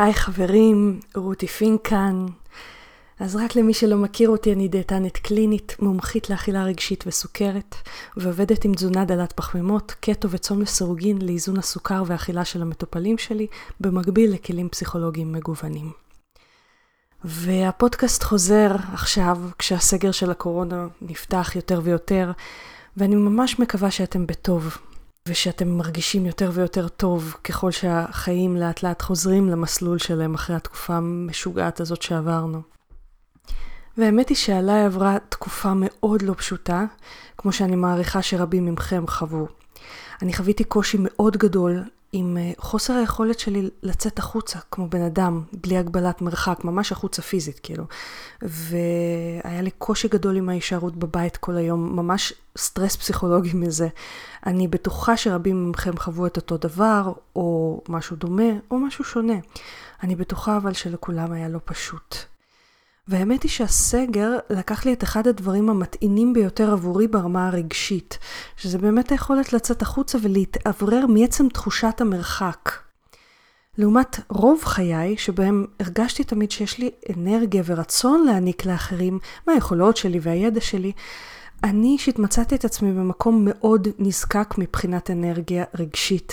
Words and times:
היי 0.00 0.14
חברים, 0.14 1.00
רותי 1.14 1.46
פינק 1.46 1.88
כאן. 1.88 2.26
אז 3.18 3.36
רק 3.36 3.56
למי 3.56 3.74
שלא 3.74 3.96
מכיר 3.96 4.28
אותי, 4.28 4.52
אני 4.52 4.68
דיאטנית 4.68 5.16
קלינית, 5.16 5.76
מומחית 5.78 6.30
לאכילה 6.30 6.64
רגשית 6.64 7.04
וסוכרת, 7.06 7.74
ועובדת 8.16 8.64
עם 8.64 8.74
תזונה 8.74 9.04
דלת 9.04 9.32
פחמימות, 9.32 9.94
קטו 10.00 10.30
וצום 10.30 10.60
לסירוגין 10.60 11.22
לאיזון 11.22 11.58
הסוכר 11.58 12.02
והאכילה 12.06 12.44
של 12.44 12.62
המטופלים 12.62 13.18
שלי, 13.18 13.46
במקביל 13.80 14.32
לכלים 14.32 14.68
פסיכולוגיים 14.68 15.32
מגוונים. 15.32 15.92
והפודקאסט 17.24 18.22
חוזר 18.22 18.76
עכשיו, 18.92 19.38
כשהסגר 19.58 20.10
של 20.10 20.30
הקורונה 20.30 20.86
נפתח 21.02 21.52
יותר 21.56 21.80
ויותר, 21.84 22.32
ואני 22.96 23.14
ממש 23.14 23.58
מקווה 23.58 23.90
שאתם 23.90 24.26
בטוב, 24.26 24.76
ושאתם 25.30 25.68
מרגישים 25.68 26.26
יותר 26.26 26.50
ויותר 26.54 26.88
טוב 26.88 27.34
ככל 27.44 27.70
שהחיים 27.70 28.56
לאט 28.56 28.82
לאט 28.82 29.02
חוזרים 29.02 29.48
למסלול 29.48 29.98
שלהם 29.98 30.34
אחרי 30.34 30.56
התקופה 30.56 30.94
המשוגעת 30.94 31.80
הזאת 31.80 32.02
שעברנו. 32.02 32.62
והאמת 33.96 34.28
היא 34.28 34.36
שעליי 34.36 34.84
עברה 34.84 35.16
תקופה 35.28 35.72
מאוד 35.76 36.22
לא 36.22 36.34
פשוטה, 36.34 36.84
כמו 37.38 37.52
שאני 37.52 37.76
מעריכה 37.76 38.22
שרבים 38.22 38.74
מכם 38.74 39.06
חוו. 39.06 39.46
אני 40.22 40.32
חוויתי 40.32 40.64
קושי 40.64 40.96
מאוד 41.00 41.36
גדול 41.36 41.84
עם 42.12 42.36
אה, 42.36 42.52
חוסר 42.58 42.92
היכולת 42.92 43.38
שלי 43.38 43.70
לצאת 43.82 44.18
החוצה, 44.18 44.58
כמו 44.70 44.88
בן 44.88 45.02
אדם, 45.02 45.42
בלי 45.52 45.76
הגבלת 45.78 46.22
מרחק, 46.22 46.64
ממש 46.64 46.92
החוצה 46.92 47.22
פיזית, 47.22 47.58
כאילו. 47.58 47.84
והיה 48.42 49.62
לי 49.62 49.70
קושי 49.70 50.08
גדול 50.08 50.36
עם 50.36 50.48
ההישארות 50.48 50.96
בבית 50.96 51.36
כל 51.36 51.56
היום, 51.56 51.96
ממש 51.96 52.32
סטרס 52.58 52.96
פסיכולוגי 52.96 53.52
מזה. 53.54 53.88
אני 54.46 54.68
בטוחה 54.68 55.16
שרבים 55.16 55.70
מכם 55.70 55.96
חוו 55.96 56.26
את 56.26 56.36
אותו 56.36 56.56
דבר, 56.56 57.12
או 57.36 57.80
משהו 57.88 58.16
דומה, 58.16 58.52
או 58.70 58.78
משהו 58.78 59.04
שונה. 59.04 59.38
אני 60.02 60.16
בטוחה 60.16 60.56
אבל 60.56 60.72
שלכולם 60.72 61.32
היה 61.32 61.48
לא 61.48 61.58
פשוט. 61.64 62.29
והאמת 63.08 63.42
היא 63.42 63.50
שהסגר 63.50 64.38
לקח 64.50 64.86
לי 64.86 64.92
את 64.92 65.04
אחד 65.04 65.26
הדברים 65.26 65.70
המתאינים 65.70 66.32
ביותר 66.32 66.72
עבורי 66.72 67.08
ברמה 67.08 67.48
הרגשית, 67.48 68.18
שזה 68.56 68.78
באמת 68.78 69.10
היכולת 69.10 69.52
לצאת 69.52 69.82
החוצה 69.82 70.18
ולהתאוורר 70.22 71.06
מעצם 71.06 71.48
תחושת 71.48 72.00
המרחק. 72.00 72.70
לעומת 73.78 74.20
רוב 74.28 74.64
חיי, 74.64 75.16
שבהם 75.16 75.66
הרגשתי 75.80 76.24
תמיד 76.24 76.50
שיש 76.50 76.78
לי 76.78 76.90
אנרגיה 77.16 77.62
ורצון 77.66 78.24
להעניק 78.26 78.66
לאחרים 78.66 79.18
מהיכולות 79.46 79.96
שלי 79.96 80.18
והידע 80.22 80.60
שלי, 80.60 80.92
אני 81.64 81.92
אישית 81.92 82.18
מצאתי 82.18 82.54
את 82.54 82.64
עצמי 82.64 82.92
במקום 82.92 83.42
מאוד 83.44 83.88
נזקק 83.98 84.54
מבחינת 84.58 85.10
אנרגיה 85.10 85.64
רגשית. 85.74 86.32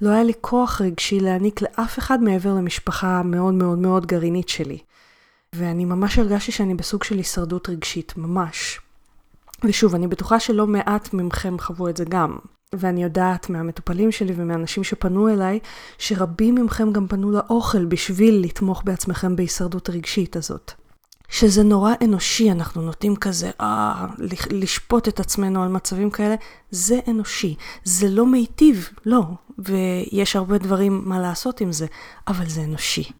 לא 0.00 0.10
היה 0.10 0.22
לי 0.22 0.32
כוח 0.40 0.80
רגשי 0.80 1.20
להעניק 1.20 1.62
לאף 1.62 1.98
אחד 1.98 2.22
מעבר 2.22 2.54
למשפחה 2.54 3.18
המאוד 3.18 3.54
מאוד 3.54 3.78
מאוד 3.78 4.06
גרעינית 4.06 4.48
שלי. 4.48 4.78
ואני 5.54 5.84
ממש 5.84 6.18
הרגשתי 6.18 6.52
שאני 6.52 6.74
בסוג 6.74 7.04
של 7.04 7.16
הישרדות 7.16 7.68
רגשית, 7.68 8.14
ממש. 8.16 8.80
ושוב, 9.64 9.94
אני 9.94 10.06
בטוחה 10.06 10.40
שלא 10.40 10.66
מעט 10.66 11.14
מכם 11.14 11.58
חוו 11.58 11.88
את 11.88 11.96
זה 11.96 12.04
גם. 12.04 12.38
ואני 12.74 13.02
יודעת 13.02 13.50
מהמטופלים 13.50 14.12
שלי 14.12 14.32
ומאנשים 14.36 14.84
שפנו 14.84 15.28
אליי, 15.28 15.58
שרבים 15.98 16.54
מכם 16.54 16.92
גם 16.92 17.08
פנו 17.08 17.30
לאוכל 17.30 17.84
בשביל 17.84 18.34
לתמוך 18.44 18.82
בעצמכם 18.84 19.36
בהישרדות 19.36 19.88
הרגשית 19.88 20.36
הזאת. 20.36 20.72
שזה 21.28 21.62
נורא 21.62 21.92
אנושי, 22.04 22.50
אנחנו 22.50 22.82
נוטים 22.82 23.16
כזה, 23.16 23.50
אה, 23.60 24.06
לשפוט 24.50 25.08
את 25.08 25.20
עצמנו 25.20 25.62
על 25.62 25.68
מצבים 25.68 26.10
כאלה, 26.10 26.34
זה 26.70 27.00
אנושי. 27.08 27.54
זה 27.84 28.08
לא 28.08 28.26
מיטיב, 28.26 28.88
לא, 29.06 29.22
ויש 29.58 30.36
הרבה 30.36 30.58
דברים 30.58 31.02
מה 31.04 31.18
לעשות 31.18 31.60
עם 31.60 31.72
זה, 31.72 31.86
אבל 32.28 32.48
זה 32.48 32.62
אנושי. 32.64 33.10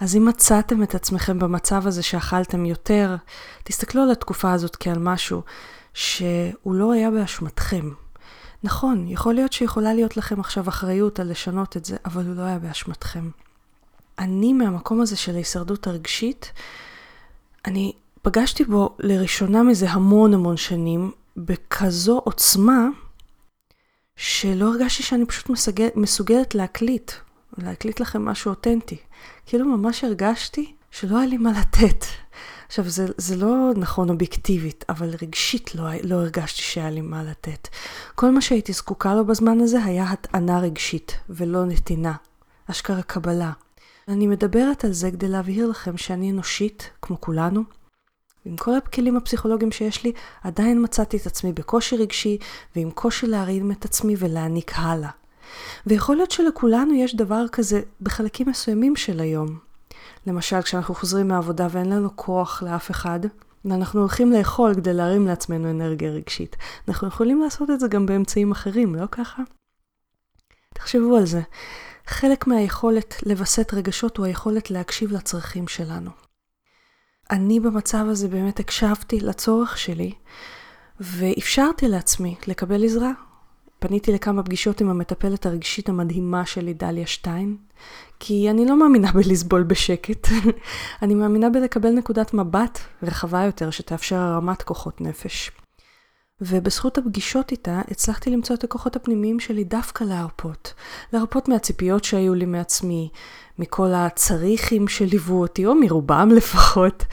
אז 0.00 0.16
אם 0.16 0.24
מצאתם 0.24 0.82
את 0.82 0.94
עצמכם 0.94 1.38
במצב 1.38 1.86
הזה 1.86 2.02
שאכלתם 2.02 2.66
יותר, 2.66 3.16
תסתכלו 3.64 4.02
על 4.02 4.10
התקופה 4.10 4.52
הזאת 4.52 4.76
כעל 4.76 4.98
משהו 4.98 5.42
שהוא 5.94 6.74
לא 6.74 6.92
היה 6.92 7.10
באשמתכם. 7.10 7.90
נכון, 8.62 9.08
יכול 9.08 9.34
להיות 9.34 9.52
שיכולה 9.52 9.94
להיות 9.94 10.16
לכם 10.16 10.40
עכשיו 10.40 10.68
אחריות 10.68 11.20
על 11.20 11.30
לשנות 11.30 11.76
את 11.76 11.84
זה, 11.84 11.96
אבל 12.04 12.26
הוא 12.26 12.36
לא 12.36 12.42
היה 12.42 12.58
באשמתכם. 12.58 13.30
אני 14.18 14.52
מהמקום 14.52 15.00
הזה 15.00 15.16
של 15.16 15.34
ההישרדות 15.34 15.86
הרגשית, 15.86 16.52
אני 17.66 17.92
פגשתי 18.22 18.64
בו 18.64 18.96
לראשונה 18.98 19.62
מזה 19.62 19.90
המון 19.90 20.34
המון 20.34 20.56
שנים, 20.56 21.12
בכזו 21.36 22.20
עוצמה, 22.24 22.88
שלא 24.16 24.68
הרגשתי 24.68 25.02
שאני 25.02 25.26
פשוט 25.26 25.50
מסוגלת 25.96 26.54
להקליט, 26.54 27.12
להקליט 27.58 28.00
לכם 28.00 28.24
משהו 28.24 28.50
אותנטי. 28.50 28.98
כאילו 29.46 29.76
ממש 29.76 30.04
הרגשתי 30.04 30.74
שלא 30.90 31.18
היה 31.18 31.26
לי 31.26 31.36
מה 31.36 31.52
לתת. 31.60 32.04
עכשיו, 32.66 32.88
זה, 32.88 33.06
זה 33.16 33.36
לא 33.36 33.70
נכון 33.76 34.10
אובייקטיבית, 34.10 34.84
אבל 34.88 35.10
רגשית 35.22 35.74
לא, 35.74 35.84
לא 36.02 36.14
הרגשתי 36.14 36.62
שהיה 36.62 36.90
לי 36.90 37.00
מה 37.00 37.22
לתת. 37.22 37.68
כל 38.14 38.30
מה 38.30 38.40
שהייתי 38.40 38.72
זקוקה 38.72 39.14
לו 39.14 39.26
בזמן 39.26 39.60
הזה 39.60 39.84
היה 39.84 40.04
הטענה 40.04 40.58
רגשית, 40.58 41.18
ולא 41.28 41.64
נתינה. 41.64 42.14
אשכרה 42.70 43.02
קבלה. 43.02 43.52
אני 44.08 44.26
מדברת 44.26 44.84
על 44.84 44.92
זה 44.92 45.10
כדי 45.10 45.28
להבהיר 45.28 45.66
לכם 45.66 45.96
שאני 45.96 46.30
אנושית, 46.30 46.90
כמו 47.02 47.20
כולנו. 47.20 47.62
עם 48.44 48.56
כל 48.56 48.76
הכלים 48.76 49.16
הפסיכולוגיים 49.16 49.72
שיש 49.72 50.04
לי, 50.04 50.12
עדיין 50.42 50.84
מצאתי 50.84 51.16
את 51.16 51.26
עצמי 51.26 51.52
בקושי 51.52 51.96
רגשי, 51.96 52.38
ועם 52.76 52.90
קושי 52.90 53.26
להרים 53.26 53.72
את 53.72 53.84
עצמי 53.84 54.14
ולהעניק 54.18 54.72
הלאה. 54.74 55.10
ויכול 55.86 56.16
להיות 56.16 56.30
שלכולנו 56.30 56.94
יש 56.94 57.16
דבר 57.16 57.44
כזה 57.52 57.80
בחלקים 58.00 58.48
מסוימים 58.48 58.96
של 58.96 59.20
היום. 59.20 59.58
למשל, 60.26 60.62
כשאנחנו 60.62 60.94
חוזרים 60.94 61.28
מהעבודה 61.28 61.66
ואין 61.70 61.88
לנו 61.90 62.16
כוח 62.16 62.62
לאף 62.62 62.90
אחד, 62.90 63.20
ואנחנו 63.64 64.00
הולכים 64.00 64.32
לאכול 64.32 64.74
כדי 64.74 64.94
להרים 64.94 65.26
לעצמנו 65.26 65.70
אנרגיה 65.70 66.10
רגשית. 66.10 66.56
אנחנו 66.88 67.08
יכולים 67.08 67.40
לעשות 67.40 67.70
את 67.70 67.80
זה 67.80 67.88
גם 67.88 68.06
באמצעים 68.06 68.52
אחרים, 68.52 68.94
לא 68.94 69.06
ככה? 69.10 69.42
תחשבו 70.74 71.16
על 71.16 71.26
זה. 71.26 71.40
חלק 72.06 72.46
מהיכולת 72.46 73.14
לווסת 73.26 73.74
רגשות 73.74 74.16
הוא 74.16 74.26
היכולת 74.26 74.70
להקשיב 74.70 75.12
לצרכים 75.12 75.68
שלנו. 75.68 76.10
אני 77.30 77.60
במצב 77.60 78.06
הזה 78.10 78.28
באמת 78.28 78.60
הקשבתי 78.60 79.20
לצורך 79.20 79.78
שלי, 79.78 80.12
ואפשרתי 81.00 81.88
לעצמי 81.88 82.36
לקבל 82.46 82.84
עזרה. 82.84 83.12
פניתי 83.88 84.12
לכמה 84.12 84.42
פגישות 84.42 84.80
עם 84.80 84.90
המטפלת 84.90 85.46
הרגשית 85.46 85.88
המדהימה 85.88 86.46
שלי, 86.46 86.74
דליה 86.74 87.06
שטיין, 87.06 87.56
כי 88.20 88.50
אני 88.50 88.66
לא 88.66 88.78
מאמינה 88.78 89.12
בלסבול 89.12 89.62
בשקט. 89.62 90.28
אני 91.02 91.14
מאמינה 91.14 91.50
בלקבל 91.50 91.90
נקודת 91.90 92.34
מבט 92.34 92.78
רחבה 93.02 93.42
יותר 93.42 93.70
שתאפשר 93.70 94.16
הרמת 94.16 94.62
כוחות 94.62 95.00
נפש. 95.00 95.50
ובזכות 96.40 96.98
הפגישות 96.98 97.50
איתה 97.50 97.80
הצלחתי 97.90 98.30
למצוא 98.30 98.56
את 98.56 98.64
הכוחות 98.64 98.96
הפנימיים 98.96 99.40
שלי 99.40 99.64
דווקא 99.64 100.04
להרפות. 100.04 100.74
להרפות 101.12 101.48
מהציפיות 101.48 102.04
שהיו 102.04 102.34
לי 102.34 102.46
מעצמי, 102.46 103.08
מכל 103.58 103.92
הצריכים 103.94 104.88
שליוו 104.88 105.40
אותי, 105.40 105.66
או 105.66 105.74
מרובם 105.74 106.28
לפחות, 106.36 107.04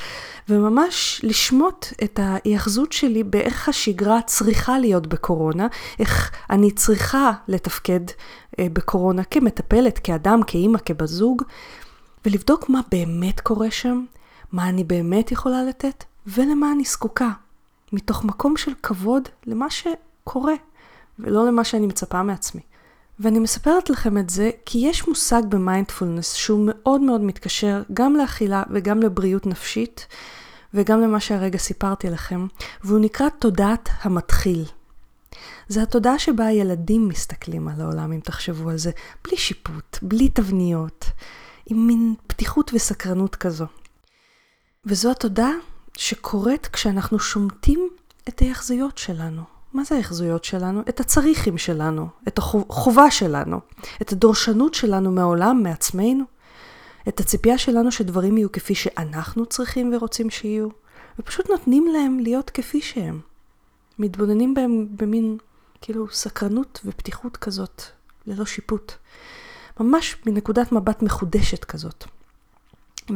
וממש 0.50 1.22
לשמוט 1.24 1.86
את 2.04 2.20
ההיאחזות 2.24 2.92
שלי 2.92 3.24
באיך 3.24 3.70
השגרה 3.70 4.22
צריכה 4.22 4.80
להיות 4.80 5.08
בקורונה, 5.08 5.68
איך 6.00 6.32
אני 6.50 6.72
צריכה 6.72 7.32
לתפקד 7.48 8.02
אה, 8.60 8.68
בקורונה 8.74 9.24
כמטפלת, 9.24 10.00
כאדם, 10.00 10.40
כאימא, 10.48 10.80
כבזוג, 10.86 11.44
ולבדוק 12.26 12.70
מה 12.70 12.82
באמת 12.92 13.40
קורה 13.40 13.72
שם, 13.72 14.06
מה 14.52 14.70
אני 14.70 14.84
באמת 14.84 15.32
יכולה 15.32 15.64
לתת, 15.64 16.04
ולמה 16.28 16.72
אני 16.72 16.84
זקוקה. 16.84 17.30
מתוך 17.94 18.24
מקום 18.24 18.58
של 18.58 18.72
כבוד 18.84 19.30
למה 19.46 19.68
שקורה, 19.70 20.54
ולא 21.20 21.48
למה 21.48 21.64
שאני 21.64 21.88
מצפה 21.88 22.24
מעצמי. 22.24 22.62
ואני 23.20 23.40
מספרת 23.40 23.90
לכם 23.90 24.18
את 24.18 24.30
זה 24.30 24.50
כי 24.66 24.78
יש 24.78 25.08
מושג 25.08 25.42
במיינדפולנס 25.50 26.34
שהוא 26.34 26.64
מאוד 26.66 27.02
מאוד 27.02 27.22
מתקשר 27.22 27.84
גם 27.94 28.16
לאכילה 28.16 28.64
וגם 28.70 29.00
לבריאות 29.00 29.48
נפשית, 29.48 30.08
וגם 30.74 31.02
למה 31.02 31.20
שהרגע 31.20 31.58
סיפרתי 31.58 32.10
לכם, 32.10 32.48
והוא 32.84 33.00
נקרא 33.00 33.30
תודעת 33.30 33.90
המתחיל. 34.02 34.64
זה 35.68 35.84
התודעה 35.84 36.20
שבה 36.20 36.46
הילדים 36.46 37.08
מסתכלים 37.08 37.68
על 37.68 37.82
העולם, 37.82 38.12
אם 38.12 38.20
תחשבו 38.20 38.70
על 38.70 38.78
זה, 38.78 38.92
בלי 39.24 39.38
שיפוט, 39.38 39.98
בלי 40.02 40.30
תבניות, 40.30 41.06
עם 41.66 41.88
מין 41.88 42.16
פתיחות 42.28 42.72
וסקרנות 42.74 43.36
כזו. 43.36 43.66
וזו 44.86 45.12
התודעה 45.12 45.52
שקורית 46.02 46.68
כשאנחנו 46.68 47.20
שומטים 47.20 47.90
את 48.30 48.42
ההחזויות 48.42 48.98
שלנו. 48.98 49.42
מה 49.74 49.84
זה 49.84 49.96
ההחזויות 49.96 50.44
שלנו? 50.44 50.82
את 50.90 51.00
הצריכים 51.00 51.58
שלנו, 51.58 52.08
את 52.28 52.38
החובה 52.38 53.12
שלנו, 53.12 53.60
את 54.02 54.12
הדורשנות 54.12 54.74
שלנו 54.74 55.12
מהעולם, 55.12 55.64
מעצמנו, 55.64 56.24
את 57.08 57.20
הציפייה 57.20 57.58
שלנו 57.58 57.92
שדברים 57.92 58.38
יהיו 58.38 58.52
כפי 58.52 58.76
שאנחנו 58.76 59.46
צריכים 59.46 59.94
ורוצים 59.94 60.30
שיהיו, 60.30 60.68
ופשוט 61.20 61.50
נותנים 61.50 61.88
להם 61.88 62.20
להיות 62.20 62.50
כפי 62.50 62.82
שהם. 62.82 63.20
מתבוננים 64.00 64.54
בהם 64.54 64.88
במין, 64.92 65.38
כאילו, 65.82 66.08
סקרנות 66.12 66.82
ופתיחות 66.86 67.38
כזאת, 67.38 67.84
ללא 68.28 68.46
שיפוט. 68.46 68.92
ממש 69.80 70.16
מנקודת 70.26 70.72
מבט 70.72 71.02
מחודשת 71.02 71.64
כזאת. 71.64 72.06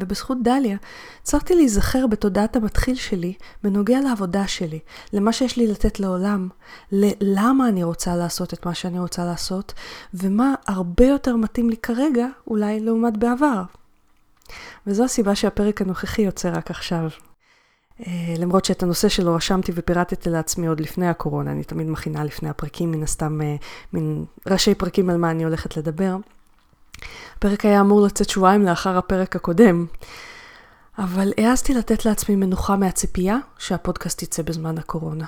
ובזכות 0.02 0.38
דליה, 0.42 0.78
הצלחתי 1.22 1.56
להיזכר 1.56 2.08
בתודעת 2.08 2.56
המתחיל 2.56 2.96
שלי 2.96 3.34
בנוגע 3.64 4.02
לעבודה 4.02 4.48
שלי, 4.48 4.80
למה 5.14 5.34
שיש 5.34 5.58
לי 5.58 5.68
לתת 5.68 6.00
לעולם, 6.00 6.50
ללמה 6.92 7.68
אני 7.68 7.84
רוצה 7.84 8.16
לעשות 8.16 8.54
את 8.54 8.66
מה 8.66 8.74
שאני 8.74 9.00
רוצה 9.00 9.26
לעשות, 9.26 9.74
ומה 10.14 10.54
הרבה 10.68 11.06
יותר 11.06 11.36
מתאים 11.36 11.70
לי 11.70 11.78
כרגע, 11.78 12.28
אולי 12.48 12.80
לעומת 12.80 13.18
בעבר. 13.18 13.64
וזו 14.88 15.04
הסיבה 15.04 15.36
שהפרק 15.36 15.82
הנוכחי 15.82 16.22
יוצא 16.22 16.52
רק 16.54 16.72
עכשיו. 16.72 17.10
Uh, 18.02 18.06
למרות 18.40 18.66
שאת 18.66 18.84
הנושא 18.84 19.10
שלו 19.10 19.36
רשמתי 19.36 19.72
ופירטתי 19.76 20.30
לעצמי 20.30 20.68
עוד 20.68 20.80
לפני 20.80 21.08
הקורונה, 21.08 21.52
אני 21.52 21.64
תמיד 21.64 21.88
מכינה 21.90 22.24
לפני 22.24 22.50
הפרקים, 22.50 22.92
מן 22.92 23.04
הסתם, 23.04 23.40
uh, 23.42 23.64
מין 23.94 24.26
ראשי 24.48 24.76
פרקים 24.76 25.10
על 25.10 25.18
מה 25.18 25.32
אני 25.32 25.44
הולכת 25.44 25.78
לדבר. 25.78 26.16
הפרק 27.38 27.66
היה 27.66 27.82
אמור 27.82 28.02
לצאת 28.02 28.30
שבועיים 28.30 28.66
לאחר 28.66 28.98
הפרק 28.98 29.36
הקודם, 29.36 29.86
אבל 30.98 31.34
העזתי 31.38 31.74
לתת 31.74 32.06
לעצמי 32.06 32.36
מנוחה 32.36 32.76
מהציפייה 32.76 33.38
שהפודקאסט 33.58 34.22
יצא 34.22 34.44
בזמן 34.44 34.78
הקורונה. 34.78 35.26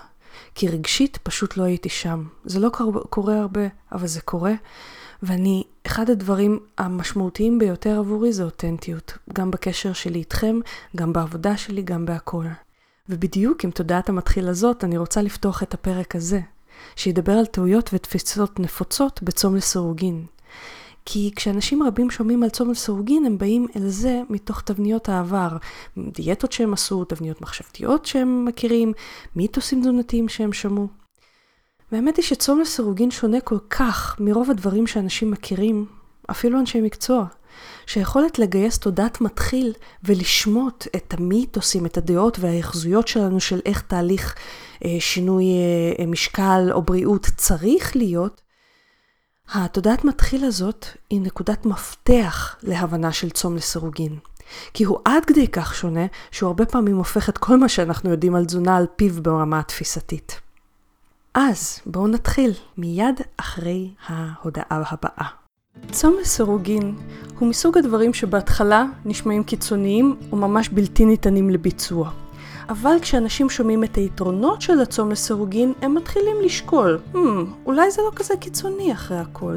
כי 0.56 0.68
רגשית 0.68 1.18
פשוט 1.24 1.58
לא 1.58 1.64
הייתי 1.64 1.90
שם. 1.90 2.24
זה 2.46 2.60
לא 2.60 2.69
קורה 3.10 3.40
הרבה, 3.40 3.62
אבל 3.92 4.08
זה 4.08 4.22
קורה. 4.22 4.54
ואני, 5.24 5.64
אחד 5.88 6.10
הדברים 6.10 6.60
המשמעותיים 6.78 7.60
ביותר 7.60 8.00
עבורי 8.00 8.34
זה 8.34 8.44
אותנטיות. 8.44 9.18
גם 9.34 9.52
בקשר 9.52 9.94
שלי 9.94 10.19
איתכם, 10.19 10.60
גם 10.96 11.14
בעבודה 11.14 11.58
שלי, 11.58 11.81
גם 11.81 12.06
בהכל. 12.06 12.46
ובדיוק 13.10 13.64
עם 13.64 13.72
תודעת 13.72 14.10
המתחיל 14.10 14.48
הזאת, 14.48 14.84
אני 14.84 14.98
רוצה 14.98 15.22
לפתוח 15.22 15.64
את 15.64 15.74
הפרק 15.74 16.16
הזה, 16.16 16.40
שידבר 16.96 17.34
על 17.34 17.46
טעויות 17.46 17.90
ותפיסות 17.94 18.60
נפוצות 18.60 19.24
בצום 19.24 19.56
לסירוגין. 19.56 20.25
כי 21.09 21.31
כשאנשים 21.36 21.83
רבים 21.83 22.12
שומעים 22.12 22.44
על 22.44 22.50
צום 22.50 22.71
לסירוגין, 22.71 23.25
הם 23.25 23.38
באים 23.38 23.68
אל 23.75 23.88
זה 23.88 24.21
מתוך 24.30 24.62
תבניות 24.62 25.09
העבר. 25.09 25.50
דיאטות 25.98 26.51
שהם 26.51 26.74
עשו, 26.74 27.06
תבניות 27.06 27.42
מחשבתיות 27.42 28.06
שהם 28.06 28.45
מכירים, 28.45 28.94
מיתוסים 29.36 29.81
תזונתיים 29.81 30.30
שהם 30.30 30.54
שמעו. 30.54 30.88
והאמת 31.92 32.18
היא 32.18 32.25
שצום 32.25 32.59
לסירוגין 32.59 33.12
שונה 33.12 33.42
כל 33.42 33.57
כך 33.69 34.15
מרוב 34.19 34.51
הדברים 34.51 34.88
שאנשים 34.88 35.31
מכירים, 35.31 35.86
אפילו 36.31 36.59
אנשי 36.59 36.81
מקצוע. 36.81 37.25
שהיכולת 37.86 38.39
לגייס 38.39 38.80
תודעת 38.80 39.21
מתחיל 39.21 39.74
ולשמוט 40.04 40.88
את 40.95 41.13
המיתוסים, 41.13 41.86
את 41.86 41.98
הדעות 41.98 42.39
וההיחזויות 42.39 43.07
שלנו 43.07 43.39
של 43.39 43.59
איך 43.65 43.81
תהליך 43.81 44.36
אה, 44.86 44.98
שינוי 45.00 45.44
אה, 46.00 46.06
משקל 46.06 46.69
או 46.71 46.81
בריאות 46.81 47.27
צריך 47.38 47.95
להיות, 47.95 48.46
התודעת 49.53 50.05
מתחיל 50.05 50.45
הזאת 50.45 50.85
היא 51.09 51.21
נקודת 51.21 51.65
מפתח 51.65 52.55
להבנה 52.63 53.11
של 53.11 53.29
צום 53.29 53.55
לסירוגין. 53.55 54.17
כי 54.73 54.83
הוא 54.83 54.99
עד 55.05 55.25
כדי 55.25 55.47
כך 55.47 55.75
שונה, 55.75 56.05
שהוא 56.31 56.47
הרבה 56.47 56.65
פעמים 56.65 56.97
הופך 56.97 57.29
את 57.29 57.38
כל 57.38 57.57
מה 57.57 57.69
שאנחנו 57.69 58.09
יודעים 58.09 58.35
על 58.35 58.45
תזונה 58.45 58.77
על 58.77 58.85
פיו 58.95 59.23
ברמה 59.23 59.59
התפיסתית. 59.59 60.39
אז 61.33 61.79
בואו 61.85 62.07
נתחיל 62.07 62.53
מיד 62.77 63.21
אחרי 63.38 63.89
ההודעה 64.07 64.83
הבאה. 64.91 65.27
צום 65.91 66.15
לסירוגין 66.21 66.95
הוא 67.39 67.49
מסוג 67.49 67.77
הדברים 67.77 68.13
שבהתחלה 68.13 68.85
נשמעים 69.05 69.44
קיצוניים 69.44 70.15
וממש 70.31 70.69
בלתי 70.69 71.05
ניתנים 71.05 71.49
לביצוע. 71.49 72.11
אבל 72.69 72.98
כשאנשים 73.02 73.50
שומעים 73.50 73.84
את 73.84 73.96
היתרונות 73.96 74.62
של 74.62 74.80
הצום 74.80 75.12
לסירוגין, 75.12 75.74
הם 75.81 75.96
מתחילים 75.96 76.36
לשקול, 76.44 77.00
hmm, 77.14 77.18
אולי 77.66 77.92
זה 77.92 78.02
לא 78.02 78.12
כזה 78.16 78.34
קיצוני 78.40 78.94
אחרי 78.94 79.18
הכל. 79.18 79.56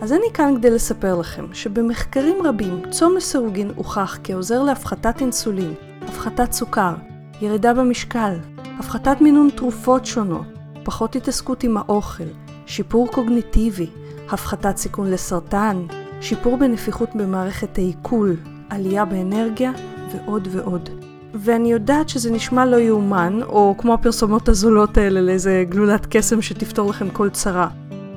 אז 0.00 0.12
אני 0.12 0.26
כאן 0.34 0.54
כדי 0.58 0.70
לספר 0.70 1.16
לכם 1.20 1.46
שבמחקרים 1.52 2.36
רבים 2.44 2.90
צום 2.90 3.16
לסירוגין 3.16 3.70
הוכח 3.76 4.18
כעוזר 4.24 4.62
להפחתת 4.62 5.20
אינסולין, 5.20 5.74
הפחתת 6.02 6.52
סוכר, 6.52 6.94
ירידה 7.40 7.74
במשקל, 7.74 8.34
הפחתת 8.78 9.20
מינון 9.20 9.50
תרופות 9.50 10.06
שונות, 10.06 10.46
פחות 10.82 11.16
התעסקות 11.16 11.64
עם 11.64 11.76
האוכל, 11.76 12.24
שיפור 12.66 13.08
קוגניטיבי, 13.08 13.86
הפחתת 14.30 14.76
סיכון 14.76 15.10
לסרטן, 15.10 15.86
שיפור 16.20 16.56
בנפיחות 16.56 17.08
במערכת 17.14 17.78
העיכול, 17.78 18.36
עלייה 18.70 19.04
באנרגיה 19.04 19.72
ועוד 20.12 20.48
ועוד. 20.50 21.03
ואני 21.34 21.72
יודעת 21.72 22.08
שזה 22.08 22.30
נשמע 22.30 22.66
לא 22.66 22.76
יאומן, 22.76 23.40
או 23.42 23.74
כמו 23.78 23.94
הפרסומות 23.94 24.48
הזולות 24.48 24.98
האלה 24.98 25.20
לאיזה 25.20 25.64
גלולת 25.68 26.06
קסם 26.10 26.42
שתפתור 26.42 26.90
לכם 26.90 27.10
כל 27.10 27.30
צרה. 27.30 27.68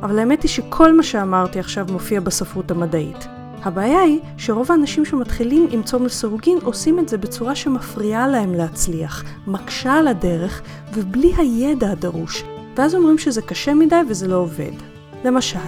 אבל 0.02 0.20
האמת 0.20 0.44
היא 0.44 0.50
שכל 0.50 0.98
מה 0.98 1.04
שאמרתי 1.04 1.60
עכשיו 1.60 1.86
מופיע 1.92 2.20
בספרות 2.20 2.72
המדעית. 2.72 3.28
הבעיה 3.64 4.02
היא 4.02 4.20
שרוב 4.38 4.72
האנשים 4.72 5.06
שמתחילים 5.06 5.68
עם 5.72 5.84
צום 5.84 6.06
לסירוגין 6.06 6.58
עושים 6.64 7.00
את 7.00 7.10
זה 7.10 7.18
בצורה 7.18 7.56
שמפריעה 7.56 8.28
להם 8.28 8.54
להצליח, 8.54 9.24
מקשה 9.48 9.94
על 9.94 10.08
הדרך 10.08 10.62
ובלי 10.94 11.34
הידע 11.38 11.92
הדרוש, 11.92 12.44
ואז 12.76 12.96
אומרים 12.96 13.18
שזה 13.18 13.42
קשה 13.42 13.74
מדי 13.74 14.02
וזה 14.10 14.28
לא 14.28 14.36
עובד. 14.36 14.72
למשל, 15.26 15.60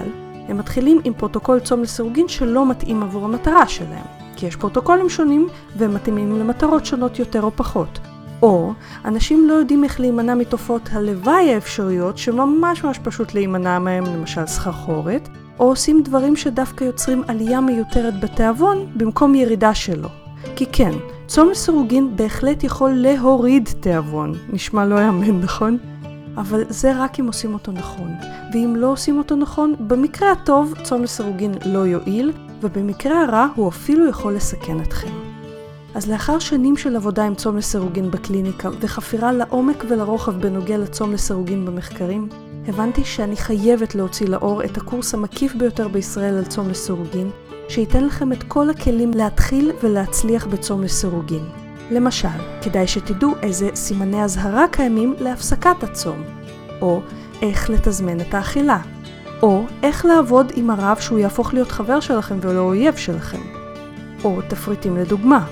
הם 0.48 0.58
מתחילים 0.58 1.02
עם 1.04 1.14
פרוטוקול 1.14 1.60
צום 1.60 1.82
לסירוגין 1.82 2.28
שלא 2.28 2.70
מתאים 2.70 3.04
עבור 3.04 3.26
המטרה 3.26 3.68
שלהם. 3.68 4.29
כי 4.40 4.46
יש 4.46 4.56
פרוטוקולים 4.56 5.10
שונים 5.10 5.48
והם 5.78 5.94
מתאימים 5.94 6.40
למטרות 6.40 6.86
שונות 6.86 7.20
יותר 7.20 7.42
או 7.42 7.52
פחות. 7.56 8.00
או 8.42 8.74
אנשים 9.06 9.48
לא 9.48 9.54
יודעים 9.54 9.84
איך 9.84 10.00
להימנע 10.00 10.36
מתופעות 10.36 10.90
הלוואי 10.92 11.54
האפשריות 11.54 12.18
שממש 12.18 12.84
ממש 12.84 13.00
פשוט 13.04 13.34
להימנע 13.34 13.80
מהם, 13.80 14.04
למשל 14.06 14.46
סחרחורת, 14.46 15.30
או 15.60 15.66
עושים 15.66 16.04
דברים 16.04 16.36
שדווקא 16.36 16.84
יוצרים 16.84 17.24
עלייה 17.28 17.62
מיותרת 17.62 18.20
בתיאבון 18.20 18.86
במקום 18.96 19.36
ירידה 19.36 19.76
שלו. 19.76 20.10
כי 20.56 20.66
כן, 20.72 20.92
צום 21.28 21.50
לסירוגין 21.50 22.16
בהחלט 22.16 22.64
יכול 22.64 22.92
להוריד 22.96 23.70
תיאבון. 23.80 24.34
נשמע 24.50 24.86
לא 24.86 25.00
יאמן, 25.00 25.40
נכון? 25.40 25.78
אבל 26.38 26.64
זה 26.70 27.04
רק 27.04 27.20
אם 27.20 27.28
עושים 27.28 27.54
אותו 27.54 27.72
נכון. 27.72 28.12
ואם 28.54 28.74
לא 28.78 28.88
עושים 28.88 29.18
אותו 29.18 29.36
נכון, 29.36 29.76
במקרה 29.80 30.32
הטוב 30.32 30.74
צום 30.84 31.04
לסירוגין 31.04 31.52
לא 31.66 31.80
יועיל, 31.80 32.32
ובמקרה 32.62 33.24
הרע 33.24 33.48
הוא 33.56 33.70
אפילו 33.70 34.10
יכול 34.10 34.36
לסכן 34.36 34.82
אתכם. 34.82 35.12
אז 35.96 36.12
לאחר 36.12 36.40
שנים 36.40 36.78
של 36.78 36.96
עבודה 36.96 37.26
עם 37.26 37.36
צום 37.36 37.58
לסירוגין 37.58 38.12
בקליניקה 38.12 38.70
וחפירה 38.80 39.32
לעומק 39.32 39.84
ולרוחב 39.90 40.42
בנוגע 40.42 40.78
לצום 40.78 41.14
לסירוגין 41.14 41.66
במחקרים, 41.66 42.30
הבנתי 42.68 43.04
שאני 43.04 43.38
חייבת 43.38 43.96
להוציא 43.96 44.28
לאור 44.28 44.64
את 44.64 44.78
הקורס 44.78 45.14
המקיף 45.14 45.56
ביותר 45.56 45.88
בישראל 45.88 46.34
על 46.38 46.46
צום 46.46 46.70
לסירוגין, 46.70 47.30
שייתן 47.70 48.04
לכם 48.06 48.32
את 48.32 48.44
כל 48.44 48.70
הכלים 48.70 49.12
להתחיל 49.14 49.72
ולהצליח 49.84 50.46
בצום 50.46 50.84
לסירוגין. 50.84 51.44
למשל, 51.92 52.28
כדאי 52.62 52.88
שתדעו 52.88 53.32
איזה 53.42 53.70
סימני 53.76 54.24
אזהרה 54.24 54.66
קיימים 54.72 55.16
להפסקת 55.20 55.84
הצום, 55.84 56.24
או 56.82 57.02
איך 57.42 57.70
לתזמן 57.70 58.22
את 58.22 58.34
האכילה, 58.34 58.78
או 59.42 59.66
איך 59.84 60.06
לעבוד 60.06 60.52
עם 60.56 60.70
הרב 60.70 60.98
שהוא 61.00 61.20
יהפוך 61.20 61.54
להיות 61.54 61.72
חבר 61.72 62.00
שלכם 62.00 62.38
ולא 62.42 62.62
אויב 62.62 62.96
שלכם. 62.96 63.42
או 64.24 64.42
תפריטים 64.48 64.98
לדוגמה. 64.98 65.46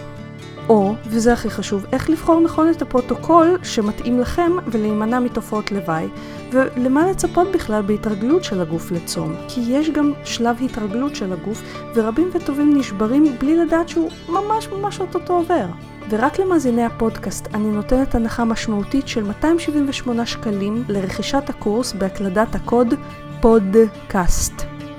או, 0.69 0.95
וזה 1.05 1.33
הכי 1.33 1.49
חשוב, 1.49 1.85
איך 1.91 2.09
לבחור 2.09 2.39
נכון 2.39 2.69
את 2.69 2.81
הפרוטוקול 2.81 3.57
שמתאים 3.63 4.19
לכם 4.19 4.51
ולהימנע 4.67 5.19
מתופעות 5.19 5.71
לוואי, 5.71 6.07
ולמה 6.51 7.09
לצפות 7.09 7.47
בכלל 7.53 7.81
בהתרגלות 7.81 8.43
של 8.43 8.61
הגוף 8.61 8.91
לצום. 8.91 9.35
כי 9.47 9.61
יש 9.67 9.89
גם 9.89 10.13
שלב 10.23 10.57
התרגלות 10.61 11.15
של 11.15 11.33
הגוף, 11.33 11.63
ורבים 11.95 12.29
וטובים 12.33 12.77
נשברים 12.77 13.25
בלי 13.39 13.55
לדעת 13.55 13.89
שהוא 13.89 14.09
ממש 14.29 14.67
ממש 14.67 14.99
אוטוטו 14.99 15.33
עובר. 15.33 15.65
ורק 16.09 16.39
למאזיני 16.39 16.83
הפודקאסט 16.83 17.47
אני 17.53 17.71
נותנת 17.71 18.15
הנחה 18.15 18.45
משמעותית 18.45 19.07
של 19.07 19.23
278 19.23 20.25
שקלים 20.25 20.83
לרכישת 20.89 21.49
הקורס 21.49 21.93
בהקלדת 21.93 22.55
הקוד 22.55 22.93
פודקאסט. 23.41 24.53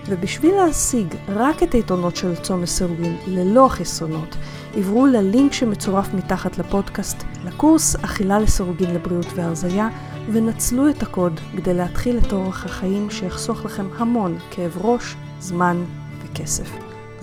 ובשביל 0.08 0.54
להשיג 0.54 1.14
רק 1.28 1.62
את 1.62 1.72
היתרונות 1.72 2.16
של 2.16 2.36
צום 2.36 2.62
לסירוגין 2.62 3.16
ללא 3.26 3.66
החסרונות, 3.66 4.36
עברו 4.76 5.06
ללינק 5.06 5.52
שמצורף 5.52 6.14
מתחת 6.14 6.58
לפודקאסט, 6.58 7.24
לקורס 7.44 7.96
אכילה 7.96 8.38
לסירוגין 8.38 8.94
לבריאות 8.94 9.26
והרזייה, 9.34 9.88
ונצלו 10.32 10.88
את 10.88 11.02
הקוד 11.02 11.40
כדי 11.56 11.74
להתחיל 11.74 12.18
את 12.18 12.32
אורח 12.32 12.64
החיים 12.64 13.10
שיחסוך 13.10 13.64
לכם 13.64 13.86
המון 13.96 14.38
כאב 14.50 14.78
ראש, 14.80 15.16
זמן 15.40 15.84
וכסף. 16.22 16.70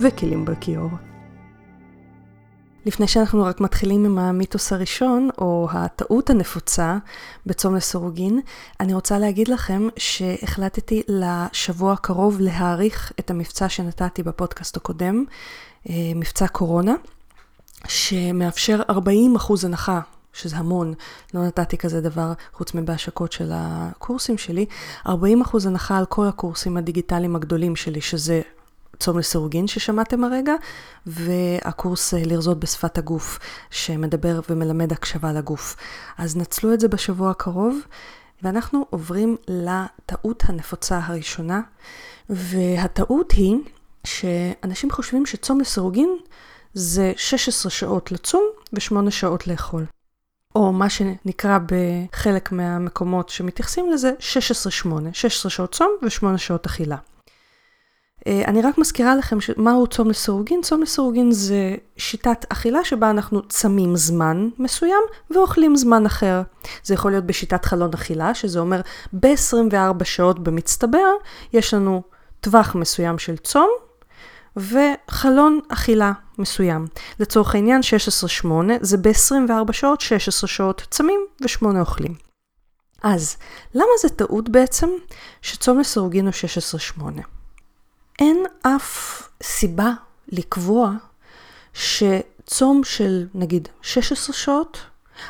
וכלים 0.00 0.44
בכיור. 0.44 1.05
לפני 2.86 3.08
שאנחנו 3.08 3.44
רק 3.44 3.60
מתחילים 3.60 4.04
עם 4.04 4.18
המיתוס 4.18 4.72
הראשון, 4.72 5.28
או 5.38 5.68
הטעות 5.72 6.30
הנפוצה 6.30 6.96
בצום 7.46 7.74
לסירוגין, 7.74 8.40
אני 8.80 8.94
רוצה 8.94 9.18
להגיד 9.18 9.48
לכם 9.48 9.88
שהחלטתי 9.96 11.02
לשבוע 11.08 11.92
הקרוב 11.92 12.36
להאריך 12.40 13.12
את 13.20 13.30
המבצע 13.30 13.68
שנתתי 13.68 14.22
בפודקאסט 14.22 14.76
הקודם, 14.76 15.24
אה, 15.88 15.94
מבצע 16.14 16.48
קורונה, 16.48 16.94
שמאפשר 17.88 18.80
40% 18.90 19.64
הנחה 19.64 20.00
שזה 20.32 20.56
המון, 20.56 20.94
לא 21.34 21.46
נתתי 21.46 21.78
כזה 21.78 22.00
דבר 22.00 22.32
חוץ 22.52 22.74
מבהשקות 22.74 23.32
של 23.32 23.50
הקורסים 23.54 24.38
שלי, 24.38 24.66
40% 25.06 25.10
הנחה 25.66 25.98
על 25.98 26.06
כל 26.06 26.26
הקורסים 26.26 26.76
הדיגיטליים 26.76 27.36
הגדולים 27.36 27.76
שלי, 27.76 28.00
שזה 28.00 28.42
צום 28.98 29.18
לסירוגין 29.18 29.66
ששמעתם 29.66 30.24
הרגע, 30.24 30.54
והקורס 31.06 32.14
אה, 32.14 32.22
לרזות 32.24 32.60
בשפת 32.60 32.98
הגוף, 32.98 33.38
שמדבר 33.70 34.40
ומלמד 34.50 34.92
הקשבה 34.92 35.32
לגוף. 35.32 35.76
אז 36.18 36.36
נצלו 36.36 36.74
את 36.74 36.80
זה 36.80 36.88
בשבוע 36.88 37.30
הקרוב, 37.30 37.78
ואנחנו 38.42 38.86
עוברים 38.90 39.36
לטעות 39.48 40.42
הנפוצה 40.46 41.00
הראשונה, 41.02 41.60
והטעות 42.30 43.32
היא 43.32 43.56
שאנשים 44.04 44.90
חושבים 44.90 45.26
שצום 45.26 45.60
לסירוגין 45.60 46.16
זה 46.74 47.12
16 47.16 47.70
שעות 47.70 48.12
לצום 48.12 48.44
ו-8 48.72 49.10
שעות 49.10 49.46
לאכול. 49.46 49.84
או 50.54 50.72
מה 50.72 50.90
שנקרא 50.90 51.58
בחלק 51.66 52.52
מהמקומות 52.52 53.28
שמתייחסים 53.28 53.90
לזה 53.92 54.12
16-8, 54.84 54.88
16 55.12 55.50
שעות 55.50 55.72
צום 55.72 55.96
ו-8 56.02 56.38
שעות 56.38 56.66
אכילה. 56.66 56.96
אה, 58.26 58.42
אני 58.46 58.62
רק 58.62 58.78
מזכירה 58.78 59.16
לכם 59.16 59.38
מהו 59.56 59.86
צום 59.86 60.10
לסירוגין. 60.10 60.60
צום 60.62 60.82
לסירוגין 60.82 61.32
זה 61.32 61.74
שיטת 61.96 62.46
אכילה 62.48 62.84
שבה 62.84 63.10
אנחנו 63.10 63.42
צמים 63.48 63.96
זמן 63.96 64.48
מסוים 64.58 65.02
ואוכלים 65.30 65.76
זמן 65.76 66.06
אחר. 66.06 66.42
זה 66.84 66.94
יכול 66.94 67.10
להיות 67.10 67.24
בשיטת 67.24 67.64
חלון 67.64 67.90
אכילה, 67.94 68.34
שזה 68.34 68.58
אומר 68.58 68.80
ב-24 69.12 70.04
שעות 70.04 70.38
במצטבר 70.38 71.08
יש 71.52 71.74
לנו 71.74 72.02
טווח 72.40 72.74
מסוים 72.74 73.18
של 73.18 73.36
צום 73.36 73.70
וחלון 74.56 75.60
אכילה 75.68 76.12
מסוים. 76.38 76.86
לצורך 77.20 77.54
העניין 77.54 77.80
16-8 78.44 78.46
זה 78.80 78.96
ב-24 78.96 79.72
שעות, 79.72 80.00
16 80.00 80.48
שעות 80.48 80.86
צמים 80.90 81.20
ו-8 81.42 81.80
אוכלים. 81.80 82.14
אז 83.02 83.36
למה 83.74 83.90
זה 84.02 84.08
טעות 84.08 84.48
בעצם 84.48 84.88
שצום 85.42 85.80
לסירוגין 85.80 86.26
הוא 86.26 86.32
16-8? 87.00 87.35
אין 88.18 88.44
אף 88.62 89.22
סיבה 89.42 89.92
לקבוע 90.28 90.92
שצום 91.72 92.84
של 92.84 93.26
נגיד 93.34 93.68
16 93.82 94.34
שעות 94.34 94.78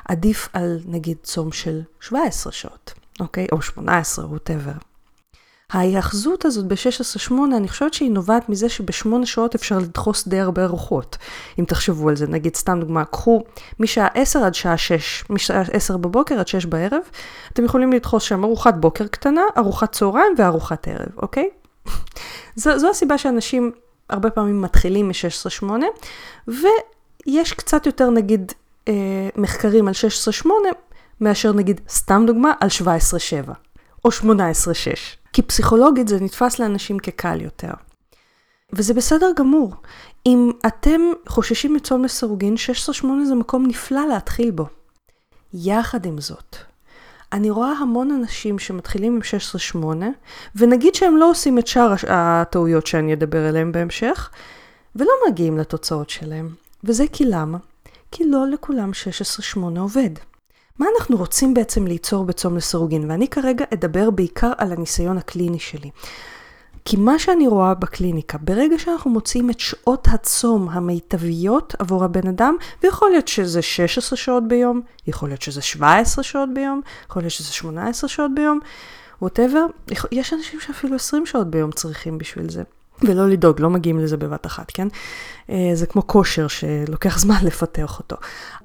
עדיף 0.09 0.49
על 0.53 0.79
נגיד 0.87 1.17
צום 1.23 1.53
של 1.53 1.81
17 2.01 2.53
שעות, 2.53 2.93
אוקיי? 3.21 3.47
או 3.53 3.63
18, 3.63 4.27
ווטאבר. 4.27 4.73
ההיאחזות 5.73 6.45
הזאת 6.45 6.67
ב-16-8, 6.67 7.33
אני 7.57 7.69
חושבת 7.69 7.95
שהיא 7.95 8.11
נובעת 8.11 8.49
מזה 8.49 8.69
שבשמונה 8.69 9.27
שעות 9.27 9.55
אפשר 9.55 9.79
לדחוס 9.79 10.29
די 10.29 10.41
הרבה 10.41 10.65
ארוחות. 10.65 11.17
אם 11.59 11.65
תחשבו 11.65 12.09
על 12.09 12.17
זה, 12.17 12.27
נגיד 12.27 12.57
סתם 12.57 12.81
דוגמה, 12.81 13.05
קחו 13.05 13.45
משעה 13.81 14.07
10 14.15 14.45
עד 14.45 14.55
שעה 14.55 14.77
6, 14.77 15.25
משעה 15.31 15.63
10 15.73 15.97
בבוקר 15.97 16.41
עד 16.41 16.49
6 16.49 16.67
בערב, 16.67 17.03
אתם 17.53 17.65
יכולים 17.65 17.93
לדחוס 17.93 18.23
שם 18.23 18.45
ארוחת 18.45 18.75
בוקר 18.75 19.07
קטנה, 19.07 19.43
ארוחת 19.59 19.93
צהריים 19.93 20.35
וארוחת 20.39 20.89
ערב, 20.89 21.09
אוקיי? 21.17 21.49
זו, 22.57 22.79
זו 22.79 22.91
הסיבה 22.91 23.19
שאנשים 23.19 23.73
הרבה 24.11 24.31
פעמים 24.31 24.63
מתחילים 24.63 25.09
מ-16-8, 25.09 25.71
ויש 26.49 27.53
קצת 27.53 27.87
יותר 27.87 28.11
נגיד 28.11 28.53
אה, 28.89 29.29
מחקרים 29.37 29.89
על 29.89 29.95
16-8, 30.45 30.49
מאשר 31.21 31.53
נגיד, 31.53 31.81
סתם 31.89 32.25
דוגמה, 32.27 32.53
על 32.61 32.69
17-7, 33.49 33.51
או 34.05 34.11
18-6. 34.11 34.25
כי 35.33 35.43
פסיכולוגית 35.43 36.09
זה 36.09 36.21
נתפס 36.21 36.59
לאנשים 36.59 36.99
כקל 36.99 37.41
יותר. 37.41 37.71
וזה 38.73 38.95
בסדר 38.95 39.31
גמור. 39.37 39.75
אם 40.27 40.51
אתם 40.67 41.01
חוששים 41.29 41.75
מצום 41.75 42.05
לסירוגין, 42.05 42.55
16-8 43.03 43.07
זה 43.29 43.35
מקום 43.35 43.67
נפלא 43.67 44.07
להתחיל 44.09 44.51
בו. 44.51 44.67
יחד 45.55 46.07
עם 46.07 46.21
זאת, 46.21 46.57
אני 47.37 47.51
רואה 47.51 47.73
המון 47.73 48.11
אנשים 48.11 48.59
שמתחילים 48.59 49.15
עם 49.15 49.21
16-8, 49.75 50.05
ונגיד 50.57 50.95
שהם 50.95 51.17
לא 51.17 51.31
עושים 51.31 51.59
את 51.59 51.67
שאר 51.67 51.95
הטעויות 52.09 52.87
שאני 52.87 53.13
אדבר 53.13 53.47
עליהן 53.47 53.73
בהמשך, 53.73 54.31
ולא 54.97 55.11
מגיעים 55.29 55.59
לתוצאות 55.59 56.11
שלהם. 56.11 56.49
וזה 56.85 57.05
כי 57.13 57.25
למה? 57.25 57.59
כי 58.11 58.25
לא 58.25 58.47
לכולם 58.49 58.91
16-8 59.57 59.79
עובד. 59.79 60.11
מה 60.79 60.87
אנחנו 60.97 61.17
רוצים 61.17 61.55
בעצם 61.55 61.87
ליצור 61.87 62.25
בצום 62.25 62.57
לסירוגין? 62.57 63.11
ואני 63.11 63.29
כרגע 63.29 63.65
אדבר 63.75 64.11
בעיקר 64.11 64.53
על 64.59 64.73
הניסיון 64.73 65.19
הקליני 65.19 65.59
שלי. 65.59 65.91
כי 66.89 66.97
מה 66.97 67.19
שאני 67.19 67.47
רואה 67.47 67.75
בקליניקה, 67.75 68.39
ברגע 68.39 68.79
שאנחנו 68.79 69.11
מוצאים 69.11 69.51
את 69.51 69.61
שעות 69.61 70.09
הצום 70.11 70.69
המיטביות 70.69 71.75
עבור 71.79 72.05
הבן 72.05 72.29
אדם, 72.29 72.57
ויכול 72.83 73.11
להיות 73.11 73.29
שזה 73.29 73.63
16 73.63 74.17
שעות 74.17 74.49
ביום, 74.49 74.81
יכול 75.07 75.29
להיות 75.29 75.43
שזה 75.43 75.63
17 75.63 76.25
שעות 76.25 76.49
ביום, 76.55 76.81
יכול 77.07 77.23
להיות 77.23 77.33
שזה 77.33 77.53
18 77.53 78.09
שעות 78.09 78.31
ביום, 78.35 78.59
ווטאבר, 79.23 79.67
יש 80.13 80.33
אנשים 80.33 80.61
שאפילו 80.61 80.97
20 80.97 81.27
שעות 81.27 81.51
ביום 81.51 81.73
צריכים 81.73 82.19
בשביל 82.19 82.51
זה. 82.51 82.63
ולא 83.03 83.29
לדאוג, 83.29 83.61
לא 83.61 83.71
מגיעים 83.71 83.99
לזה 83.99 84.17
בבת 84.17 84.47
אחת, 84.47 84.71
כן? 84.71 84.89
אה, 85.51 85.71
זה 85.75 85.87
כמו 85.87 86.07
כושר 86.07 86.49
שלוקח 86.49 87.19
זמן 87.19 87.39
לפתח 87.47 87.99
אותו. 87.99 88.17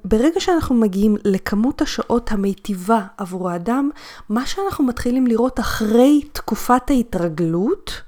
ברגע 0.04 0.40
שאנחנו 0.40 0.74
מגיעים 0.74 1.16
לכמות 1.24 1.82
השעות 1.82 2.32
המיטיבה 2.32 3.00
עבור 3.16 3.50
האדם, 3.50 3.90
מה 4.28 4.46
שאנחנו 4.46 4.84
מתחילים 4.84 5.26
לראות 5.26 5.60
אחרי 5.60 6.22
תקופת 6.32 6.90
ההתרגלות, 6.90 8.02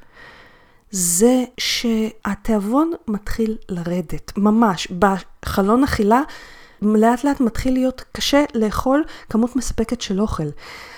זה 0.97 1.45
שהתיאבון 1.59 2.93
מתחיל 3.09 3.57
לרדת, 3.69 4.33
ממש. 4.37 4.89
בחלון 4.99 5.85
אכילה 5.85 6.23
לאט 6.83 7.25
לאט 7.25 7.41
מתחיל 7.41 7.75
להיות 7.75 8.05
קשה 8.13 8.45
לאכול 8.55 9.05
כמות 9.31 9.57
מספקת 9.57 10.01
של 10.01 10.21
אוכל. 10.21 10.49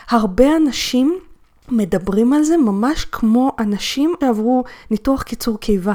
הרבה 0.08 0.56
אנשים 0.56 1.18
מדברים 1.68 2.32
על 2.32 2.42
זה 2.42 2.56
ממש 2.56 3.04
כמו 3.04 3.52
אנשים 3.58 4.14
שעברו 4.20 4.64
ניתוח 4.90 5.22
קיצור 5.22 5.58
קיבה. 5.58 5.94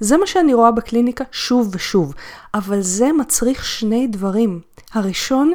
זה 0.00 0.16
מה 0.16 0.26
שאני 0.26 0.54
רואה 0.54 0.70
בקליניקה 0.70 1.24
שוב 1.32 1.68
ושוב, 1.72 2.14
אבל 2.54 2.80
זה 2.80 3.12
מצריך 3.12 3.64
שני 3.64 4.06
דברים. 4.06 4.60
הראשון, 4.92 5.52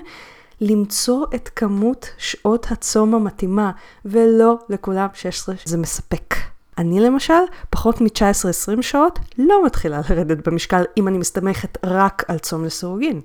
למצוא 0.61 1.25
את 1.35 1.49
כמות 1.55 2.09
שעות 2.17 2.71
הצום 2.71 3.15
המתאימה, 3.15 3.71
ולא 4.05 4.57
לכולם 4.69 5.07
16 5.13 5.55
זה 5.65 5.77
מספק. 5.77 6.50
אני 6.77 6.99
למשל, 6.99 7.33
פחות 7.69 8.01
מ-19-20 8.01 8.81
שעות, 8.81 9.19
לא 9.37 9.65
מתחילה 9.65 10.01
לרדת 10.09 10.47
במשקל 10.47 10.83
אם 10.97 11.07
אני 11.07 11.17
מסתמכת 11.17 11.77
רק 11.85 12.23
על 12.27 12.37
צום 12.37 12.65
לסירוגין. 12.65 13.21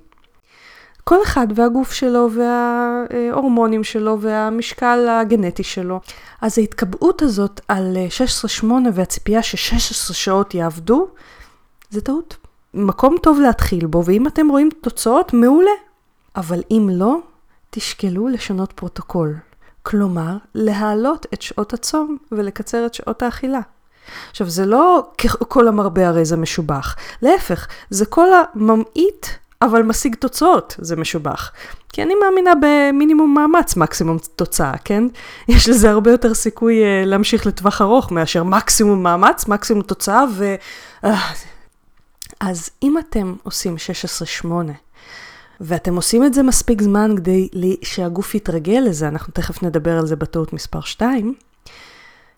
כל 1.05 1.23
אחד 1.23 1.47
והגוף 1.55 1.93
שלו 1.93 2.29
וההורמונים 2.33 3.85
שלו 3.85 4.21
והמשקל 4.21 5.09
הגנטי 5.09 5.63
שלו. 5.63 6.01
אז 6.41 6.59
ההתקבעות 6.59 7.23
הזאת 7.23 7.61
על 7.69 7.97
16-8 8.63 8.67
והציפייה 8.93 9.43
ש-16 9.43 10.15
שעות 10.15 10.55
יעבדו, 10.55 11.09
זה 11.91 12.01
טעות. 12.01 12.37
מקום 12.75 13.17
טוב 13.23 13.41
להתחיל 13.41 13.87
בו, 13.87 14.05
ואם 14.05 14.27
אתם 14.27 14.49
רואים 14.49 14.69
תוצאות, 14.81 15.33
מעולה. 15.33 15.71
אבל 16.37 16.63
אם 16.71 16.89
לא, 16.93 17.19
תשקלו 17.71 18.29
לשנות 18.29 18.73
פרוטוקול. 18.73 19.35
כלומר, 19.89 20.37
להעלות 20.55 21.27
את 21.35 21.43
שעות 21.43 21.73
הצום 21.73 22.17
ולקצר 22.33 22.87
את 22.87 22.95
שעות 22.95 23.23
האכילה. 23.23 23.61
עכשיו, 24.31 24.49
זה 24.49 24.67
לא 24.67 25.11
כל 25.49 25.69
המרבה 25.69 26.09
הרי 26.09 26.25
זה 26.25 26.37
משובח. 26.37 26.97
להפך, 27.23 27.67
זה 27.91 28.07
כל 28.07 28.29
הממעיט 28.33 29.27
אבל 29.63 29.83
משיג 29.83 30.15
תוצאות, 30.15 30.77
זה 30.79 30.97
משובח. 30.97 31.53
כי 31.93 32.03
אני 32.03 32.15
מאמינה 32.15 32.53
במינימום 32.63 33.35
מאמץ, 33.35 33.77
מקסימום 33.77 34.19
תוצאה, 34.37 34.73
כן? 34.85 35.05
יש 35.49 35.69
לזה 35.69 35.91
הרבה 35.91 36.11
יותר 36.11 36.35
סיכוי 36.35 36.83
אה, 36.83 37.07
להמשיך 37.07 37.47
לטווח 37.47 37.81
ארוך 37.81 38.13
מאשר 38.13 38.45
מקסימום 38.45 39.03
מאמץ, 39.03 39.49
מקסימום 39.49 39.83
תוצאה, 39.83 40.25
ו... 40.35 40.55
אה, 41.05 41.09
אז 42.41 42.71
אם 42.83 42.99
אתם 42.99 43.35
עושים 43.43 43.77
16-8, 44.45 44.47
ואתם 45.61 45.97
עושים 45.97 46.25
את 46.25 46.35
זה 46.35 46.43
מספיק 46.43 46.83
זמן 46.83 47.15
כדי 47.17 47.49
שהגוף 47.83 48.35
יתרגל 48.35 48.83
לזה, 48.87 49.09
אנחנו 49.09 49.33
תכף 49.33 49.63
נדבר 49.63 49.99
על 49.99 50.07
זה 50.07 50.17
בטעות 50.17 50.53
מספר 50.53 50.81
2, 50.81 51.35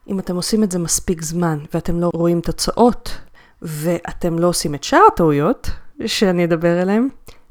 אם 0.08 0.18
אתם 0.18 0.37
עושים 0.37 0.64
את 0.64 0.72
זה 0.72 0.78
מספיק 0.78 1.22
זמן 1.22 1.58
ואתם 1.75 2.00
לא 2.00 2.10
רואים 2.14 2.40
תוצאות, 2.40 3.18
ואתם 3.62 4.38
לא 4.38 4.46
עושים 4.46 4.75
את 4.75 4.84
שאר 4.84 5.00
הטעויות, 5.12 5.70
שאני 6.06 6.44
אדבר 6.44 6.80
עליהם, 6.80 7.08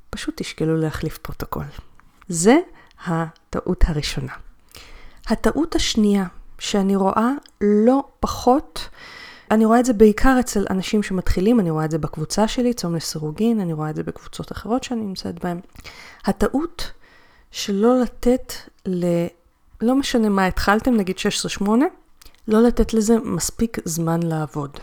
פשוט 0.10 0.34
תשקלו 0.38 0.78
להחליף 0.78 1.18
פרוטוקול. 1.18 1.66
זה 2.30 2.58
הטעות 3.06 3.84
הראשונה. 3.88 4.34
הטעות 5.28 5.76
השנייה 5.76 6.26
שאני 6.60 6.96
רואה 6.96 7.32
לא 7.62 8.04
פחות, 8.20 8.90
אני 9.52 9.66
רואה 9.66 9.80
את 9.80 9.86
זה 9.86 9.94
בעיקר 9.94 10.38
אצל 10.40 10.66
אנשים 10.70 11.04
שמתחילים, 11.04 11.60
אני 11.60 11.72
רואה 11.72 11.86
את 11.86 11.92
זה 11.92 11.98
בקבוצה 11.98 12.48
שלי, 12.48 12.74
צום 12.74 12.96
לסירוגין, 12.96 13.60
אני 13.60 13.74
רואה 13.74 13.90
את 13.90 13.96
זה 13.96 14.04
בקבוצות 14.04 14.52
אחרות 14.52 14.84
שאני 14.84 15.02
נמצאת 15.02 15.44
בהן. 15.44 15.60
הטעות 16.26 16.92
שלא 17.52 18.02
לתת 18.02 18.54
ל... 18.86 19.06
לא 19.82 19.96
משנה 19.96 20.30
מה 20.30 20.46
התחלתם, 20.46 20.94
נגיד 20.94 21.16
16-8, 21.62 21.68
לא 22.48 22.64
לתת 22.64 22.94
לזה 22.94 23.18
מספיק 23.24 23.78
זמן 23.86 24.24
לעבוד. 24.24 24.80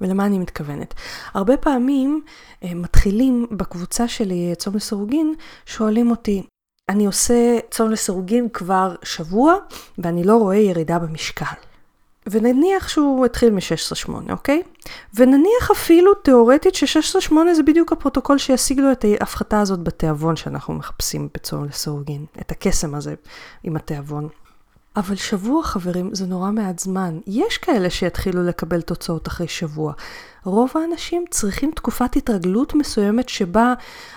ולמה 0.00 0.26
אני 0.26 0.38
מתכוונת? 0.38 0.94
הרבה 1.34 1.56
פעמים 1.56 2.20
אה, 2.64 2.74
מתחילים 2.74 3.46
בקבוצה 3.50 4.08
שלי, 4.08 4.54
צום 4.58 4.76
לסירוגין, 4.76 5.34
שואלים 5.66 6.10
אותי, 6.10 6.42
אני 6.88 7.06
עושה 7.06 7.58
צום 7.70 7.90
לסירוגין 7.90 8.48
כבר 8.48 8.94
שבוע, 9.02 9.54
ואני 9.98 10.24
לא 10.24 10.36
רואה 10.36 10.56
ירידה 10.56 10.98
במשקל. 10.98 11.69
ונניח 12.26 12.88
שהוא 12.88 13.26
התחיל 13.26 13.50
מ-16-8, 13.50 14.12
אוקיי? 14.30 14.62
ונניח 15.14 15.70
אפילו 15.72 16.14
תיאורטית 16.14 16.74
ש-16-8 16.74 17.34
זה 17.54 17.62
בדיוק 17.62 17.92
הפרוטוקול 17.92 18.38
שישיג 18.38 18.80
לו 18.80 18.92
את 18.92 19.04
ההפחתה 19.04 19.60
הזאת 19.60 19.82
בתיאבון 19.82 20.36
שאנחנו 20.36 20.74
מחפשים 20.74 21.28
בצום 21.34 21.64
לסירוגין, 21.64 22.24
את 22.40 22.50
הקסם 22.50 22.94
הזה 22.94 23.14
עם 23.64 23.76
התיאבון. 23.76 24.28
אבל 24.96 25.16
שבוע, 25.16 25.62
חברים, 25.62 26.14
זה 26.14 26.26
נורא 26.26 26.50
מעט 26.50 26.78
זמן. 26.78 27.18
יש 27.26 27.58
כאלה 27.58 27.90
שיתחילו 27.90 28.42
לקבל 28.42 28.80
תוצאות 28.80 29.28
אחרי 29.28 29.48
שבוע. 29.48 29.92
רוב 30.44 30.70
האנשים 30.74 31.24
צריכים 31.30 31.70
תקופת 31.74 32.16
התרגלות 32.16 32.74
מסוימת 32.74 33.28
שבה, 33.28 33.74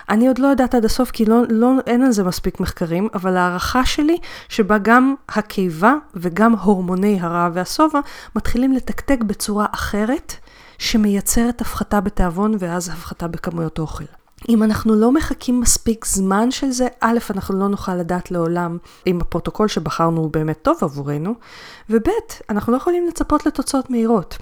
אני 0.08 0.28
עוד 0.28 0.38
לא 0.38 0.46
יודעת 0.46 0.74
עד 0.74 0.84
הסוף 0.84 1.10
כי 1.10 1.24
לא, 1.24 1.42
לא, 1.48 1.72
אין 1.86 2.02
על 2.02 2.12
זה 2.12 2.24
מספיק 2.24 2.60
מחקרים, 2.60 3.08
אבל 3.14 3.36
ההערכה 3.36 3.84
שלי 3.84 4.18
שבה 4.48 4.78
גם 4.78 5.14
הקיבה 5.28 5.94
וגם 6.14 6.52
הורמוני 6.52 7.20
הרע 7.20 7.48
והשובע 7.52 8.00
מתחילים 8.36 8.72
לתקתק 8.72 9.18
בצורה 9.26 9.66
אחרת, 9.74 10.32
שמייצרת 10.78 11.60
הפחתה 11.60 12.00
בתיאבון 12.00 12.54
ואז 12.58 12.88
הפחתה 12.88 13.28
בכמויות 13.28 13.78
אוכל. 13.78 14.04
אם 14.48 14.62
אנחנו 14.62 14.94
לא 14.94 15.12
מחכים 15.12 15.60
מספיק 15.60 16.04
זמן 16.04 16.50
של 16.50 16.70
זה, 16.70 16.86
א', 17.00 17.18
אנחנו 17.30 17.58
לא 17.58 17.68
נוכל 17.68 17.94
לדעת 17.94 18.30
לעולם 18.30 18.78
אם 19.06 19.20
הפרוטוקול 19.20 19.68
שבחרנו 19.68 20.20
הוא 20.20 20.30
באמת 20.32 20.58
טוב 20.62 20.78
עבורנו, 20.82 21.34
וב', 21.90 22.08
אנחנו 22.50 22.72
לא 22.72 22.76
יכולים 22.76 23.06
לצפות 23.06 23.46
לתוצאות 23.46 23.90
מהירות. 23.90 24.38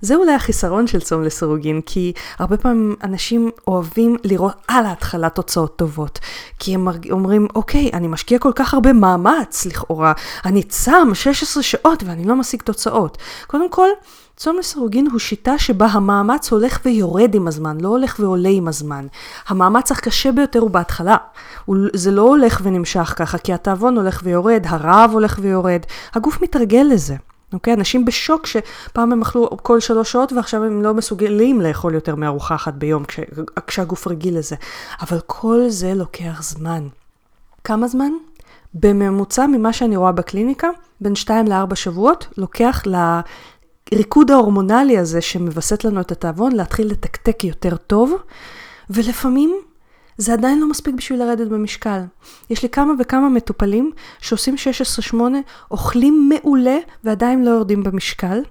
זה 0.00 0.14
אולי 0.14 0.32
החיסרון 0.32 0.86
של 0.86 1.00
צום 1.00 1.22
לסירוגין, 1.22 1.80
כי 1.86 2.12
הרבה 2.38 2.56
פעמים 2.56 2.96
אנשים 3.02 3.50
אוהבים 3.66 4.16
לראות 4.24 4.54
על 4.68 4.86
ההתחלה 4.86 5.28
תוצאות 5.28 5.76
טובות. 5.76 6.18
כי 6.58 6.74
הם 6.74 6.88
אומרים, 7.10 7.46
אוקיי, 7.54 7.90
אני 7.94 8.08
משקיע 8.08 8.38
כל 8.38 8.52
כך 8.54 8.74
הרבה 8.74 8.92
מאמץ, 8.92 9.66
לכאורה, 9.66 10.12
אני 10.44 10.62
צם 10.62 11.08
16 11.14 11.62
שעות 11.62 12.02
ואני 12.02 12.24
לא 12.24 12.36
משיג 12.36 12.62
תוצאות. 12.62 13.18
קודם 13.46 13.70
כל, 13.70 13.88
צום 14.36 14.56
לסירוגין 14.58 15.08
הוא 15.10 15.18
שיטה 15.18 15.58
שבה 15.58 15.86
המאמץ 15.86 16.52
הולך 16.52 16.80
ויורד 16.84 17.34
עם 17.34 17.48
הזמן, 17.48 17.80
לא 17.80 17.88
הולך 17.88 18.16
ועולה 18.20 18.48
עם 18.48 18.68
הזמן. 18.68 19.06
המאמץ 19.48 19.92
הקשה 19.92 20.32
ביותר 20.32 20.58
הוא 20.58 20.70
בהתחלה. 20.70 21.16
זה 21.92 22.10
לא 22.10 22.22
הולך 22.22 22.60
ונמשך 22.64 23.14
ככה, 23.16 23.38
כי 23.38 23.52
התיאבון 23.52 23.96
הולך 23.96 24.20
ויורד, 24.24 24.64
הרעב 24.66 25.10
הולך 25.12 25.38
ויורד, 25.42 25.80
הגוף 26.14 26.42
מתרגל 26.42 26.85
לזה. 26.86 27.16
אוקיי? 27.52 27.74
אנשים 27.74 28.04
בשוק 28.04 28.46
שפעם 28.46 29.12
הם 29.12 29.22
אכלו 29.22 29.50
כל 29.62 29.80
שלוש 29.80 30.12
שעות 30.12 30.32
ועכשיו 30.32 30.64
הם 30.64 30.82
לא 30.82 30.94
מסוגלים 30.94 31.60
לאכול 31.60 31.94
יותר 31.94 32.14
מארוחה 32.14 32.54
אחת 32.54 32.74
ביום 32.74 33.04
כש, 33.04 33.20
כשהגוף 33.66 34.06
רגיל 34.08 34.38
לזה. 34.38 34.56
אבל 35.00 35.20
כל 35.26 35.60
זה 35.68 35.94
לוקח 35.94 36.42
זמן. 36.42 36.88
כמה 37.64 37.88
זמן? 37.88 38.10
בממוצע 38.74 39.46
ממה 39.46 39.72
שאני 39.72 39.96
רואה 39.96 40.12
בקליניקה, 40.12 40.68
בין 41.00 41.14
2 41.14 41.46
ל-4 41.46 41.74
שבועות, 41.74 42.26
לוקח 42.36 42.82
לריקוד 43.92 44.30
ההורמונלי 44.30 44.98
הזה 44.98 45.20
שמווסת 45.20 45.84
לנו 45.84 46.00
את 46.00 46.12
התיאבון 46.12 46.52
להתחיל 46.52 46.90
לתקתק 46.90 47.44
יותר 47.44 47.76
טוב, 47.76 48.14
ולפעמים 48.90 49.60
זה 50.18 50.32
עדיין 50.32 50.60
לא 50.60 50.68
מספיק 50.68 50.94
בשביל 50.94 51.18
לרדת 51.18 51.48
במשקל. 51.48 52.00
יש 52.50 52.62
לי 52.62 52.68
כמה 52.68 52.92
וכמה 52.98 53.28
מטופלים 53.28 53.90
שעושים 54.20 54.54
16-8, 55.12 55.16
אוכלים 55.70 56.28
מעולה 56.28 56.76
ועדיין 57.04 57.44
לא 57.44 57.50
יורדים 57.50 57.82
במשקל, 57.82 58.42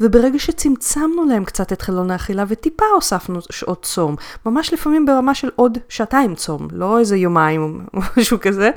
וברגע 0.00 0.38
שצמצמנו 0.38 1.24
להם 1.24 1.44
קצת 1.44 1.72
את 1.72 1.82
חלון 1.82 2.10
האכילה 2.10 2.44
וטיפה 2.48 2.84
הוספנו 2.94 3.38
שעות 3.50 3.82
צום, 3.82 4.16
ממש 4.46 4.72
לפעמים 4.72 5.06
ברמה 5.06 5.34
של 5.34 5.50
עוד 5.56 5.78
שעתיים 5.88 6.34
צום, 6.34 6.68
לא 6.72 6.98
איזה 6.98 7.16
יומיים 7.16 7.86
או 7.94 8.00
משהו 8.16 8.38
כזה, 8.40 8.70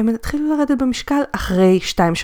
הם 0.00 0.08
התחילו 0.08 0.56
לרדת 0.56 0.82
במשקל 0.82 1.20
אחרי 1.32 1.80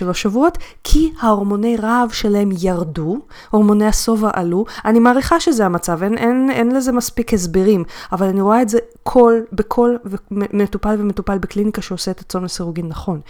2-3 0.09 0.13
שבועות, 0.13 0.57
כי 0.83 1.13
ההורמוני 1.19 1.77
רעב 1.77 2.09
שלהם 2.09 2.49
ירדו, 2.59 3.17
הורמוני 3.49 3.85
השובע 3.85 4.29
עלו. 4.33 4.65
אני 4.85 4.99
מעריכה 4.99 5.39
שזה 5.39 5.65
המצב, 5.65 6.03
אין, 6.03 6.17
אין, 6.17 6.49
אין 6.51 6.75
לזה 6.75 6.91
מספיק 6.91 7.33
הסברים, 7.33 7.83
אבל 8.11 8.27
אני 8.27 8.41
רואה 8.41 8.61
את 8.61 8.69
זה 8.69 8.77
כל, 9.03 9.41
בכל 9.51 9.95
מטופל 10.31 10.95
ומטופל 10.99 11.37
בקליניקה 11.37 11.81
שעושה 11.81 12.11
את 12.11 12.19
הצום 12.19 12.43
לסירוגין 12.43 12.87
נכון. 12.87 13.21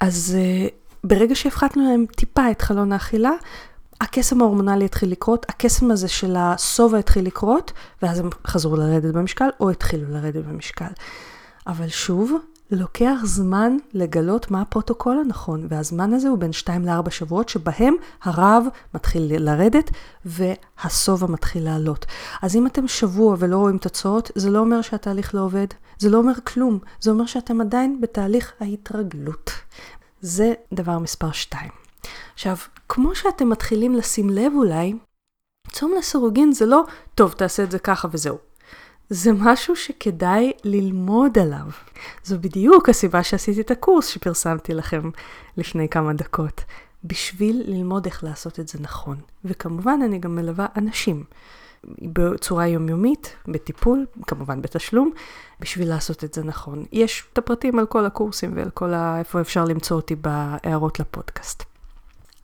אז 0.00 0.36
uh, 0.38 0.70
ברגע 1.04 1.34
שהפחתנו 1.34 1.90
להם 1.90 2.06
טיפה 2.16 2.50
את 2.50 2.62
חלון 2.62 2.92
האכילה, 2.92 3.32
הקסם 4.00 4.40
ההורמונלי 4.40 4.84
התחיל 4.84 5.10
לקרות, 5.10 5.46
הקסם 5.48 5.90
הזה 5.90 6.08
של 6.08 6.36
השובע 6.36 6.98
התחיל 6.98 7.26
לקרות, 7.26 7.72
ואז 8.02 8.18
הם 8.18 8.30
חזרו 8.46 8.76
לרדת 8.76 9.14
במשקל, 9.14 9.48
או 9.60 9.70
התחילו 9.70 10.04
לרדת 10.08 10.44
במשקל. 10.44 10.90
אבל 11.66 11.88
שוב, 11.88 12.32
לוקח 12.70 13.16
זמן 13.24 13.76
לגלות 13.94 14.50
מה 14.50 14.60
הפרוטוקול 14.60 15.18
הנכון, 15.18 15.66
והזמן 15.70 16.12
הזה 16.12 16.28
הוא 16.28 16.38
בין 16.38 16.52
2 16.52 16.84
ל-4 16.84 17.10
שבועות 17.10 17.48
שבהם 17.48 17.94
הרב 18.22 18.66
מתחיל 18.94 19.22
לרדת 19.38 19.90
והשובע 20.24 21.26
מתחיל 21.26 21.64
לעלות. 21.64 22.06
אז 22.42 22.56
אם 22.56 22.66
אתם 22.66 22.88
שבוע 22.88 23.36
ולא 23.38 23.56
רואים 23.56 23.78
תוצאות, 23.78 24.30
זה 24.34 24.50
לא 24.50 24.58
אומר 24.58 24.82
שהתהליך 24.82 25.34
לא 25.34 25.40
עובד, 25.40 25.66
זה 25.98 26.10
לא 26.10 26.18
אומר 26.18 26.32
כלום, 26.44 26.78
זה 27.00 27.10
אומר 27.10 27.26
שאתם 27.26 27.60
עדיין 27.60 28.00
בתהליך 28.00 28.52
ההתרגלות. 28.60 29.50
זה 30.20 30.54
דבר 30.72 30.98
מספר 30.98 31.32
2. 31.32 31.70
עכשיו, 32.34 32.56
כמו 32.88 33.14
שאתם 33.14 33.48
מתחילים 33.48 33.94
לשים 33.94 34.30
לב 34.30 34.52
אולי, 34.54 34.94
צום 35.72 35.94
לסירוגין 35.98 36.52
זה 36.52 36.66
לא, 36.66 36.84
טוב, 37.14 37.32
תעשה 37.32 37.62
את 37.62 37.70
זה 37.70 37.78
ככה 37.78 38.08
וזהו. 38.12 38.45
זה 39.10 39.32
משהו 39.32 39.76
שכדאי 39.76 40.52
ללמוד 40.64 41.38
עליו. 41.38 41.66
זו 42.24 42.38
בדיוק 42.40 42.88
הסיבה 42.88 43.22
שעשיתי 43.22 43.60
את 43.60 43.70
הקורס 43.70 44.06
שפרסמתי 44.06 44.74
לכם 44.74 45.10
לפני 45.56 45.88
כמה 45.88 46.12
דקות, 46.12 46.64
בשביל 47.04 47.62
ללמוד 47.66 48.06
איך 48.06 48.24
לעשות 48.24 48.60
את 48.60 48.68
זה 48.68 48.78
נכון. 48.80 49.16
וכמובן 49.44 50.00
אני 50.04 50.18
גם 50.18 50.34
מלווה 50.34 50.66
אנשים 50.76 51.24
בצורה 52.02 52.66
יומיומית, 52.66 53.36
בטיפול, 53.48 54.06
כמובן 54.26 54.62
בתשלום, 54.62 55.10
בשביל 55.60 55.88
לעשות 55.88 56.24
את 56.24 56.34
זה 56.34 56.44
נכון. 56.44 56.84
יש 56.92 57.24
את 57.32 57.38
הפרטים 57.38 57.78
על 57.78 57.86
כל 57.86 58.04
הקורסים 58.04 58.52
ועל 58.56 58.70
כל 58.70 58.94
ה... 58.94 59.18
איפה 59.18 59.40
אפשר 59.40 59.64
למצוא 59.64 59.96
אותי 59.96 60.14
בהערות 60.16 61.00
לפודקאסט. 61.00 61.62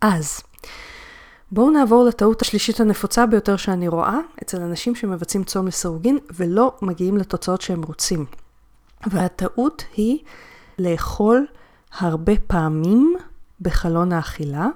אז, 0.00 0.40
בואו 1.52 1.70
נעבור 1.70 2.04
לטעות 2.04 2.42
השלישית 2.42 2.80
הנפוצה 2.80 3.26
ביותר 3.26 3.56
שאני 3.56 3.88
רואה 3.88 4.18
אצל 4.42 4.60
אנשים 4.60 4.94
שמבצעים 4.94 5.44
צום 5.44 5.66
לסירוגין 5.66 6.18
ולא 6.34 6.72
מגיעים 6.82 7.16
לתוצאות 7.16 7.60
שהם 7.60 7.82
רוצים. 7.82 8.24
והטעות 9.06 9.84
היא 9.96 10.18
לאכול 10.78 11.46
הרבה 11.98 12.32
פעמים 12.46 13.14
בחלון 13.60 14.12
האכילה, 14.12 14.66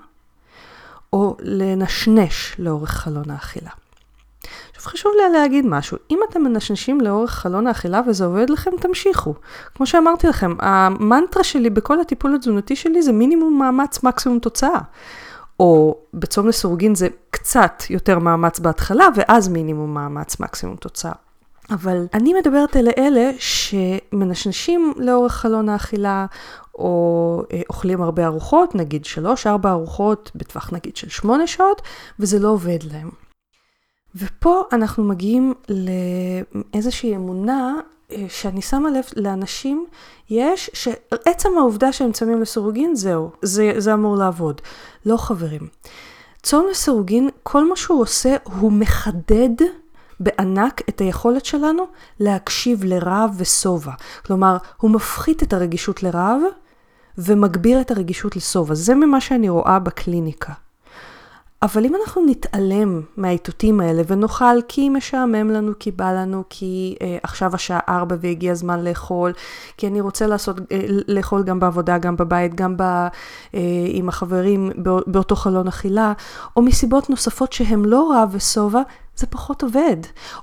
או 1.12 1.36
לנשנש 1.40 2.56
לאורך 2.58 2.90
חלון 2.90 3.30
האכילה. 3.30 3.70
עכשיו 4.74 4.90
חשוב 4.90 5.12
לי 5.16 5.38
להגיד 5.38 5.66
משהו, 5.66 5.98
אם 6.10 6.18
אתם 6.30 6.42
מנשנשים 6.42 7.00
לאורך 7.00 7.30
חלון 7.30 7.66
האכילה 7.66 8.00
וזה 8.08 8.24
עובד 8.24 8.50
לכם, 8.50 8.70
תמשיכו. 8.80 9.34
כמו 9.74 9.86
שאמרתי 9.86 10.26
לכם, 10.26 10.54
המנטרה 10.58 11.44
שלי 11.44 11.70
בכל 11.70 12.00
הטיפול 12.00 12.34
התזונתי 12.34 12.76
שלי 12.76 13.02
זה 13.02 13.12
מינימום 13.12 13.58
מאמץ, 13.58 14.02
מקסימום 14.02 14.38
תוצאה. 14.38 14.78
או 15.60 15.98
בצום 16.14 16.48
לסירוגין 16.48 16.94
זה 16.94 17.08
קצת 17.30 17.82
יותר 17.90 18.18
מאמץ 18.18 18.58
בהתחלה, 18.58 19.08
ואז 19.16 19.48
מינימום 19.48 19.94
מאמץ, 19.94 20.40
מקסימום 20.40 20.76
תוצאה. 20.76 21.12
אבל 21.70 22.06
אני 22.14 22.34
מדברת 22.34 22.76
אלה 22.76 22.90
אלה 22.98 23.30
שמנשנשים 23.38 24.92
לאורך 24.96 25.32
חלון 25.32 25.68
האכילה, 25.68 26.26
או 26.74 27.42
אה, 27.52 27.62
אוכלים 27.68 28.02
הרבה 28.02 28.26
ארוחות, 28.26 28.74
נגיד 28.74 29.04
3-4 29.44 29.48
ארוחות 29.68 30.30
בטווח 30.34 30.72
נגיד 30.72 30.96
של 30.96 31.08
8 31.08 31.46
שעות, 31.46 31.82
וזה 32.20 32.38
לא 32.38 32.48
עובד 32.48 32.78
להם. 32.92 33.10
ופה 34.14 34.62
אנחנו 34.72 35.04
מגיעים 35.04 35.54
לאיזושהי 35.68 37.16
אמונה 37.16 37.74
שאני 38.28 38.62
שמה 38.62 38.90
לב 38.90 39.04
לאנשים 39.16 39.86
יש, 40.30 40.70
שעצם 40.72 41.48
העובדה 41.58 41.92
שהם 41.92 42.12
צמים 42.12 42.40
לסירוגין, 42.40 42.94
זהו, 42.94 43.30
זה, 43.42 43.72
זה 43.78 43.94
אמור 43.94 44.16
לעבוד. 44.16 44.60
לא 45.06 45.16
חברים. 45.16 45.68
צום 46.42 46.66
לסירוגין, 46.70 47.28
כל 47.42 47.68
מה 47.68 47.76
שהוא 47.76 48.00
עושה, 48.00 48.36
הוא 48.44 48.72
מחדד 48.72 49.64
בענק 50.20 50.82
את 50.88 51.00
היכולת 51.00 51.44
שלנו 51.44 51.86
להקשיב 52.20 52.84
לרעב 52.84 53.30
ושובע. 53.36 53.92
כלומר, 54.26 54.56
הוא 54.76 54.90
מפחית 54.90 55.42
את 55.42 55.52
הרגישות 55.52 56.02
לרעב, 56.02 56.40
ומגביר 57.18 57.80
את 57.80 57.90
הרגישות 57.90 58.36
לשובע. 58.36 58.74
זה 58.74 58.94
ממה 58.94 59.20
שאני 59.20 59.48
רואה 59.48 59.78
בקליניקה. 59.78 60.52
אבל 61.66 61.84
אם 61.84 61.94
אנחנו 61.94 62.26
נתעלם 62.26 63.00
מהאיתותים 63.16 63.80
האלה 63.80 64.02
ונאכל 64.06 64.62
כי 64.68 64.88
משעמם 64.88 65.50
לנו, 65.50 65.72
כי 65.78 65.90
בא 65.90 66.12
לנו, 66.12 66.44
כי 66.50 66.96
אה, 67.02 67.18
עכשיו 67.22 67.54
השעה 67.54 67.80
ארבע 67.88 68.16
והגיע 68.20 68.52
הזמן 68.52 68.84
לאכול, 68.84 69.32
כי 69.76 69.86
אני 69.86 70.00
רוצה 70.00 70.26
לעשות, 70.26 70.56
אה, 70.72 70.80
לאכול 71.08 71.42
גם 71.42 71.60
בעבודה, 71.60 71.98
גם 71.98 72.16
בבית, 72.16 72.54
גם 72.54 72.76
ב, 72.76 72.82
אה, 72.82 73.08
עם 73.88 74.08
החברים 74.08 74.70
באותו 75.06 75.36
חלון 75.36 75.68
אכילה, 75.68 76.12
או 76.56 76.62
מסיבות 76.62 77.10
נוספות 77.10 77.52
שהן 77.52 77.84
לא 77.84 78.10
רע 78.10 78.24
ושובע, 78.30 78.82
זה 79.16 79.26
פחות 79.26 79.62
עובד. 79.62 79.96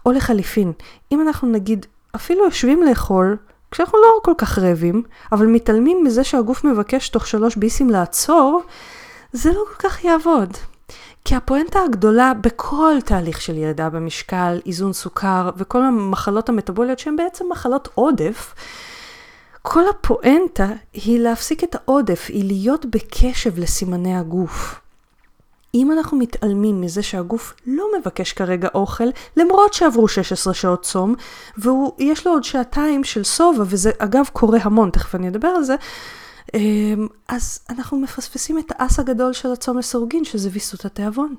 או 0.05 0.11
לחליפין, 0.11 0.71
אם 1.11 1.21
אנחנו 1.21 1.47
נגיד 1.47 1.85
אפילו 2.15 2.45
יושבים 2.45 2.83
לאכול, 2.83 3.37
כשאנחנו 3.71 3.97
לא 4.01 4.19
כל 4.23 4.33
כך 4.37 4.59
רעבים, 4.59 5.03
אבל 5.31 5.45
מתעלמים 5.45 6.03
מזה 6.03 6.23
שהגוף 6.23 6.63
מבקש 6.63 7.09
תוך 7.09 7.27
שלוש 7.27 7.55
ביסים 7.55 7.89
לעצור, 7.89 8.61
זה 9.31 9.51
לא 9.51 9.63
כל 9.67 9.89
כך 9.89 10.03
יעבוד. 10.03 10.57
כי 11.25 11.35
הפואנטה 11.35 11.79
הגדולה 11.79 12.33
בכל 12.41 12.95
תהליך 13.05 13.41
של 13.41 13.57
ירידה 13.57 13.89
במשקל, 13.89 14.59
איזון 14.65 14.93
סוכר 14.93 15.49
וכל 15.57 15.83
המחלות 15.83 16.49
המטבוליות 16.49 16.99
שהן 16.99 17.15
בעצם 17.15 17.45
מחלות 17.51 17.89
עודף, 17.95 18.55
כל 19.61 19.83
הפואנטה 19.89 20.67
היא 20.93 21.19
להפסיק 21.19 21.63
את 21.63 21.75
העודף, 21.75 22.25
היא 22.29 22.45
להיות 22.45 22.85
בקשב 22.85 23.59
לסימני 23.59 24.15
הגוף. 24.15 24.79
אם 25.75 25.91
אנחנו 25.91 26.17
מתעלמים 26.17 26.81
מזה 26.81 27.03
שהגוף 27.03 27.53
לא 27.67 27.85
מבקש 27.99 28.33
כרגע 28.33 28.67
אוכל, 28.73 29.07
למרות 29.37 29.73
שעברו 29.73 30.07
16 30.07 30.53
שעות 30.53 30.81
צום, 30.81 31.15
ויש 31.57 32.27
לו 32.27 32.31
עוד 32.31 32.43
שעתיים 32.43 33.03
של 33.03 33.23
שובע, 33.23 33.63
וזה 33.67 33.91
אגב 33.97 34.25
קורה 34.33 34.59
המון, 34.61 34.89
תכף 34.89 35.15
אני 35.15 35.27
אדבר 35.27 35.47
על 35.47 35.63
זה, 35.63 35.75
אז 37.27 37.59
אנחנו 37.69 37.99
מפספסים 37.99 38.59
את 38.59 38.71
האס 38.71 38.99
הגדול 38.99 39.33
של 39.33 39.51
הצום 39.51 39.77
לסירוגין, 39.77 40.25
שזה 40.25 40.49
ויסות 40.51 40.85
התיאבון. 40.85 41.35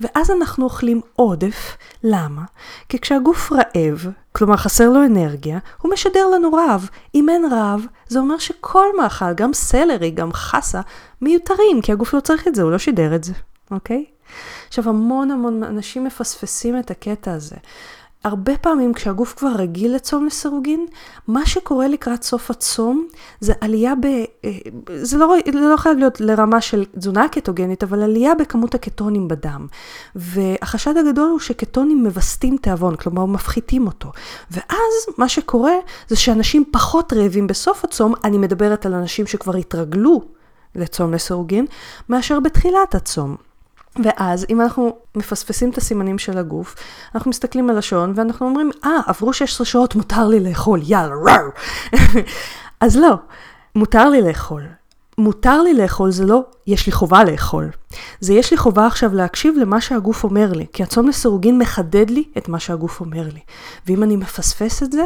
ואז 0.00 0.30
אנחנו 0.30 0.64
אוכלים 0.64 1.00
עודף, 1.16 1.76
למה? 2.04 2.42
כי 2.88 2.98
כשהגוף 2.98 3.52
רעב, 3.52 4.06
כלומר 4.32 4.56
חסר 4.56 4.90
לו 4.90 5.04
אנרגיה, 5.04 5.58
הוא 5.82 5.92
משדר 5.92 6.28
לנו 6.28 6.52
רעב. 6.52 6.88
אם 7.14 7.28
אין 7.28 7.44
רעב, 7.52 7.86
זה 8.08 8.18
אומר 8.18 8.38
שכל 8.38 8.86
מאכל, 8.98 9.34
גם 9.34 9.52
סלרי, 9.52 10.10
גם 10.10 10.32
חסה, 10.32 10.80
מיותרים, 11.20 11.80
כי 11.82 11.92
הגוף 11.92 12.14
לא 12.14 12.20
צריך 12.20 12.48
את 12.48 12.54
זה, 12.54 12.62
הוא 12.62 12.70
לא 12.70 12.78
שידר 12.78 13.14
את 13.14 13.24
זה, 13.24 13.32
אוקיי? 13.70 14.04
עכשיו, 14.68 14.88
המון 14.88 15.30
המון 15.30 15.62
אנשים 15.62 16.04
מפספסים 16.04 16.78
את 16.78 16.90
הקטע 16.90 17.32
הזה. 17.32 17.56
הרבה 18.24 18.56
פעמים 18.56 18.94
כשהגוף 18.94 19.34
כבר 19.36 19.52
רגיל 19.58 19.94
לצום 19.94 20.26
לסירוגין, 20.26 20.86
מה 21.28 21.46
שקורה 21.46 21.88
לקראת 21.88 22.22
סוף 22.22 22.50
הצום 22.50 23.08
זה 23.40 23.52
עלייה 23.60 23.94
ב... 23.94 24.06
אה, 24.44 24.50
זה 25.02 25.18
לא, 25.18 25.36
זה 25.52 25.68
לא 25.68 25.76
חייב 25.76 25.98
להיות 25.98 26.20
לרמה 26.20 26.60
של 26.60 26.84
תזונה 26.98 27.28
קטוגנית, 27.28 27.82
אבל 27.82 28.02
עלייה 28.02 28.34
בכמות 28.34 28.74
הקטונים 28.74 29.28
בדם. 29.28 29.66
והחשד 30.14 30.96
הגדול 30.96 31.28
הוא 31.30 31.40
שקטונים 31.40 32.02
מווסתים 32.02 32.56
תיאבון, 32.56 32.96
כלומר 32.96 33.26
מפחיתים 33.26 33.86
אותו. 33.86 34.12
ואז 34.50 35.16
מה 35.18 35.28
שקורה 35.28 35.74
זה 36.08 36.16
שאנשים 36.16 36.64
פחות 36.72 37.12
רעבים 37.12 37.46
בסוף 37.46 37.84
הצום, 37.84 38.14
אני 38.24 38.38
מדברת 38.38 38.86
על 38.86 38.94
אנשים 38.94 39.26
שכבר 39.26 39.56
התרגלו 39.56 40.22
לצום 40.74 41.14
לסירוגין, 41.14 41.66
מאשר 42.08 42.40
בתחילת 42.40 42.94
הצום. 42.94 43.51
ואז 44.04 44.46
אם 44.50 44.60
אנחנו 44.60 44.96
מפספסים 45.14 45.70
את 45.70 45.78
הסימנים 45.78 46.18
של 46.18 46.38
הגוף, 46.38 46.74
אנחנו 47.14 47.30
מסתכלים 47.30 47.70
על 47.70 47.78
השעון 47.78 48.12
ואנחנו 48.16 48.46
אומרים, 48.46 48.70
אה, 48.84 48.98
ah, 49.06 49.10
עברו 49.10 49.32
16 49.32 49.64
שעות, 49.64 49.94
מותר 49.94 50.28
לי 50.28 50.40
לאכול, 50.40 50.80
יאללה, 50.82 51.14
ראו. 51.14 51.50
אז 52.80 52.96
לא, 52.96 53.14
מותר 53.74 54.08
לי 54.10 54.22
לאכול. 54.22 54.62
מותר 55.18 55.62
לי 55.62 55.74
לאכול 55.74 56.10
זה 56.10 56.24
לא, 56.24 56.42
יש 56.66 56.86
לי 56.86 56.92
חובה 56.92 57.24
לאכול. 57.24 57.70
זה 58.20 58.32
יש 58.32 58.50
לי 58.50 58.56
חובה 58.56 58.86
עכשיו 58.86 59.14
להקשיב 59.14 59.54
למה 59.58 59.80
שהגוף 59.80 60.24
אומר 60.24 60.52
לי, 60.52 60.66
כי 60.72 60.82
הצום 60.82 61.08
לסירוגין 61.08 61.58
מחדד 61.58 62.10
לי 62.10 62.24
את 62.38 62.48
מה 62.48 62.60
שהגוף 62.60 63.00
אומר 63.00 63.28
לי. 63.32 63.40
ואם 63.86 64.02
אני 64.02 64.16
מפספס 64.16 64.82
את 64.82 64.92
זה, 64.92 65.04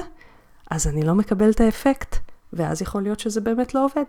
אז 0.70 0.86
אני 0.86 1.02
לא 1.02 1.14
מקבל 1.14 1.50
את 1.50 1.60
האפקט, 1.60 2.16
ואז 2.52 2.82
יכול 2.82 3.02
להיות 3.02 3.20
שזה 3.20 3.40
באמת 3.40 3.74
לא 3.74 3.84
עובד. 3.84 4.04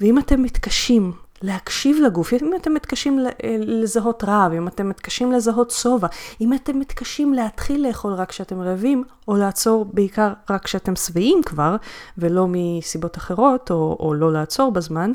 ואם 0.00 0.18
אתם 0.18 0.42
מתקשים 0.42 1.12
להקשיב 1.42 1.96
לגוף, 2.02 2.32
אם 2.32 2.52
אתם 2.56 2.74
מתקשים 2.74 3.18
אה, 3.26 3.56
לזהות 3.60 4.24
רעב, 4.24 4.52
אם 4.52 4.68
אתם 4.68 4.88
מתקשים 4.88 5.32
לזהות 5.32 5.70
שובע, 5.70 6.08
אם 6.40 6.52
אתם 6.54 6.78
מתקשים 6.78 7.34
להתחיל 7.34 7.88
לאכול 7.88 8.14
רק 8.14 8.28
כשאתם 8.28 8.60
רעבים, 8.60 9.04
או 9.28 9.36
לעצור 9.36 9.84
בעיקר 9.84 10.32
רק 10.50 10.64
כשאתם 10.64 10.96
שבעים 10.96 11.40
כבר, 11.46 11.76
ולא 12.18 12.46
מסיבות 12.48 13.16
אחרות, 13.16 13.70
או, 13.70 13.96
או 14.00 14.14
לא 14.14 14.32
לעצור 14.32 14.72
בזמן, 14.72 15.12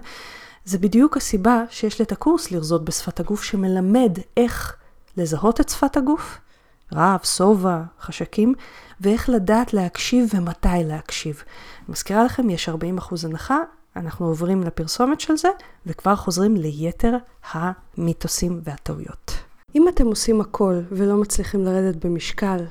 זה 0.66 0.78
בדיוק 0.78 1.18
הסיבה 1.18 1.64
שיש 1.70 2.00
לי 2.00 2.06
את 2.06 2.12
הקורס 2.12 2.52
לרזות 2.52 2.86
בשפת 2.86 3.20
הגוף, 3.20 3.44
שמלמד 3.44 4.18
איך 4.38 4.76
לזהות 5.18 5.62
את 5.62 5.70
שפת 5.70 5.98
הגוף, 5.98 6.38
רעב, 6.94 7.20
שובע, 7.24 7.82
חשקים, 8.02 8.54
ואיך 9.02 9.30
לדעת 9.30 9.74
להקשיב 9.74 10.30
ומתי 10.36 10.84
להקשיב. 10.86 11.44
אני 11.80 11.86
מזכירה 11.90 12.24
לכם, 12.24 12.50
יש 12.50 12.70
40% 12.70 12.74
הנחה, 13.24 13.58
אנחנו 13.95 14.25
עוברים 14.25 14.63
לפרסומת 14.63 15.19
של 15.19 15.38
זה, 15.38 15.49
וכבר 15.86 16.15
חוזרים 16.15 16.56
ליתר 16.56 17.17
המיתוסים 17.51 18.62
והטעויות. 18.63 19.32
אם 19.75 19.88
אתם 19.88 20.06
עושים 20.06 20.41
הכל 20.41 20.80
ולא 20.91 21.17
מצליחים 21.17 21.65
לרדת 21.65 22.06
במשקל, 22.06 22.65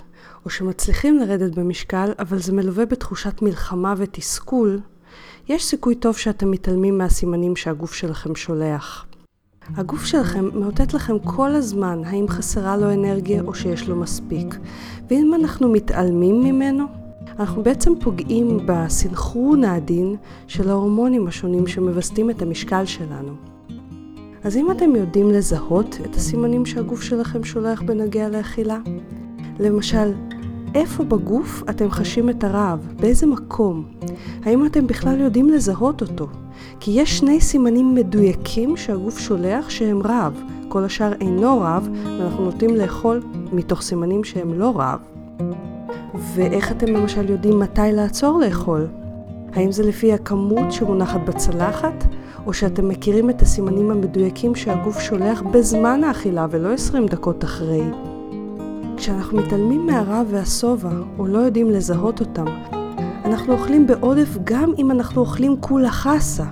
או 0.45 0.51
שמצליחים 0.51 1.19
לרדת 1.19 1.55
במשקל, 1.55 2.13
אבל 2.19 2.39
זה 2.39 2.53
מלווה 2.53 2.87
בתחושת 2.87 3.43
מלחמה 3.43 3.95
ותסכול, 3.97 4.81
יש 5.49 5.65
סיכוי 5.65 5.95
טוב 5.95 6.17
שאתם 6.17 6.51
מתעלמים 6.51 6.99
מהסימנים 6.99 7.57
שהגוף 7.57 7.95
שלכם 7.95 8.35
שולח. 8.35 9.07
הגוף 9.77 10.05
שלכם 10.05 10.49
מאותת 10.55 10.95
לכם 10.95 11.19
כל 11.19 11.51
הזמן 11.55 12.03
האם 12.05 12.29
חסרה 12.29 12.77
לו 12.77 12.93
אנרגיה 12.93 13.43
או 13.43 13.55
שיש 13.55 13.89
לו 13.89 13.97
מספיק, 13.97 14.55
ואם 15.11 15.35
אנחנו 15.35 15.73
מתעלמים 15.73 16.41
ממנו, 16.41 17.00
אנחנו 17.39 17.63
בעצם 17.63 17.93
פוגעים 18.01 18.59
בסנכרון 18.67 19.65
העדין 19.65 20.17
של 20.47 20.71
ההורמונים 20.71 21.27
השונים 21.27 21.67
שמווסתים 21.67 22.31
את 22.31 22.43
המשקל 22.43 22.85
שלנו. 22.85 23.33
אז 24.45 24.57
אם 24.57 24.71
אתם 24.71 24.97
יודעים 24.97 25.31
לזהות 25.31 25.99
את 26.05 26.15
הסימנים 26.15 26.67
שהגוף 26.67 27.03
שלכם 27.03 27.45
שולח 27.45 27.83
בנוגע 27.83 28.29
לאכילה, 28.29 28.79
למשל, 29.61 30.13
איפה 30.75 31.05
בגוף 31.05 31.63
אתם 31.71 31.91
חשים 31.91 32.31
את 32.31 32.45
הרעב? 32.45 32.93
באיזה 33.01 33.27
מקום? 33.27 33.85
האם 34.45 34.67
אתם 34.67 34.87
בכלל 34.87 35.21
יודעים 35.21 35.49
לזהות 35.49 36.03
אותו? 36.03 36.29
כי 36.81 36.91
יש 36.91 37.19
שני 37.19 37.41
סימנים 37.41 37.95
מדויקים 37.95 38.77
שהגוף 38.77 39.19
שולח 39.19 39.71
שהם 39.71 40.03
רעב. 40.03 40.43
כל 40.69 40.85
השאר 40.85 41.13
אינו 41.21 41.61
רעב, 41.61 41.89
ואנחנו 42.19 42.45
נוטים 42.45 42.77
לאכול 42.77 43.23
מתוך 43.53 43.83
סימנים 43.83 44.25
שהם 44.25 44.59
לא 44.59 44.73
רעב. 44.77 45.01
ואיך 46.15 46.73
אתם 46.73 46.87
למשל 46.87 47.31
יודעים 47.31 47.59
מתי 47.59 47.93
לעצור 47.93 48.39
לאכול? 48.39 48.87
האם 49.53 49.73
זה 49.73 49.83
לפי 49.83 50.13
הכמות 50.13 50.73
שמונחת 50.73 51.21
בצלחת, 51.21 52.05
או 52.47 52.53
שאתם 52.53 52.89
מכירים 52.89 53.31
את 53.31 53.43
הסימנים 53.43 53.91
המדויקים 53.91 54.55
שהגוף 54.55 55.01
שולח 55.01 55.43
בזמן 55.43 56.05
האכילה 56.05 56.47
ולא 56.51 56.73
20 56.73 57.07
דקות 57.07 57.45
אחרי? 57.45 57.83
כשאנחנו 58.97 59.39
מתעלמים 59.39 59.87
מהרע 59.87 60.23
והשובע, 60.31 60.91
או 61.19 61.27
לא 61.27 61.39
יודעים 61.39 61.71
לזהות 61.71 62.21
אותם, 62.21 62.47
אנחנו 63.25 63.53
אוכלים 63.53 63.87
בעודף 63.87 64.37
גם 64.45 64.73
אם 64.79 64.91
אנחנו 64.91 65.21
אוכלים 65.21 65.57
כולה 65.61 65.91
חסה. 65.91 66.45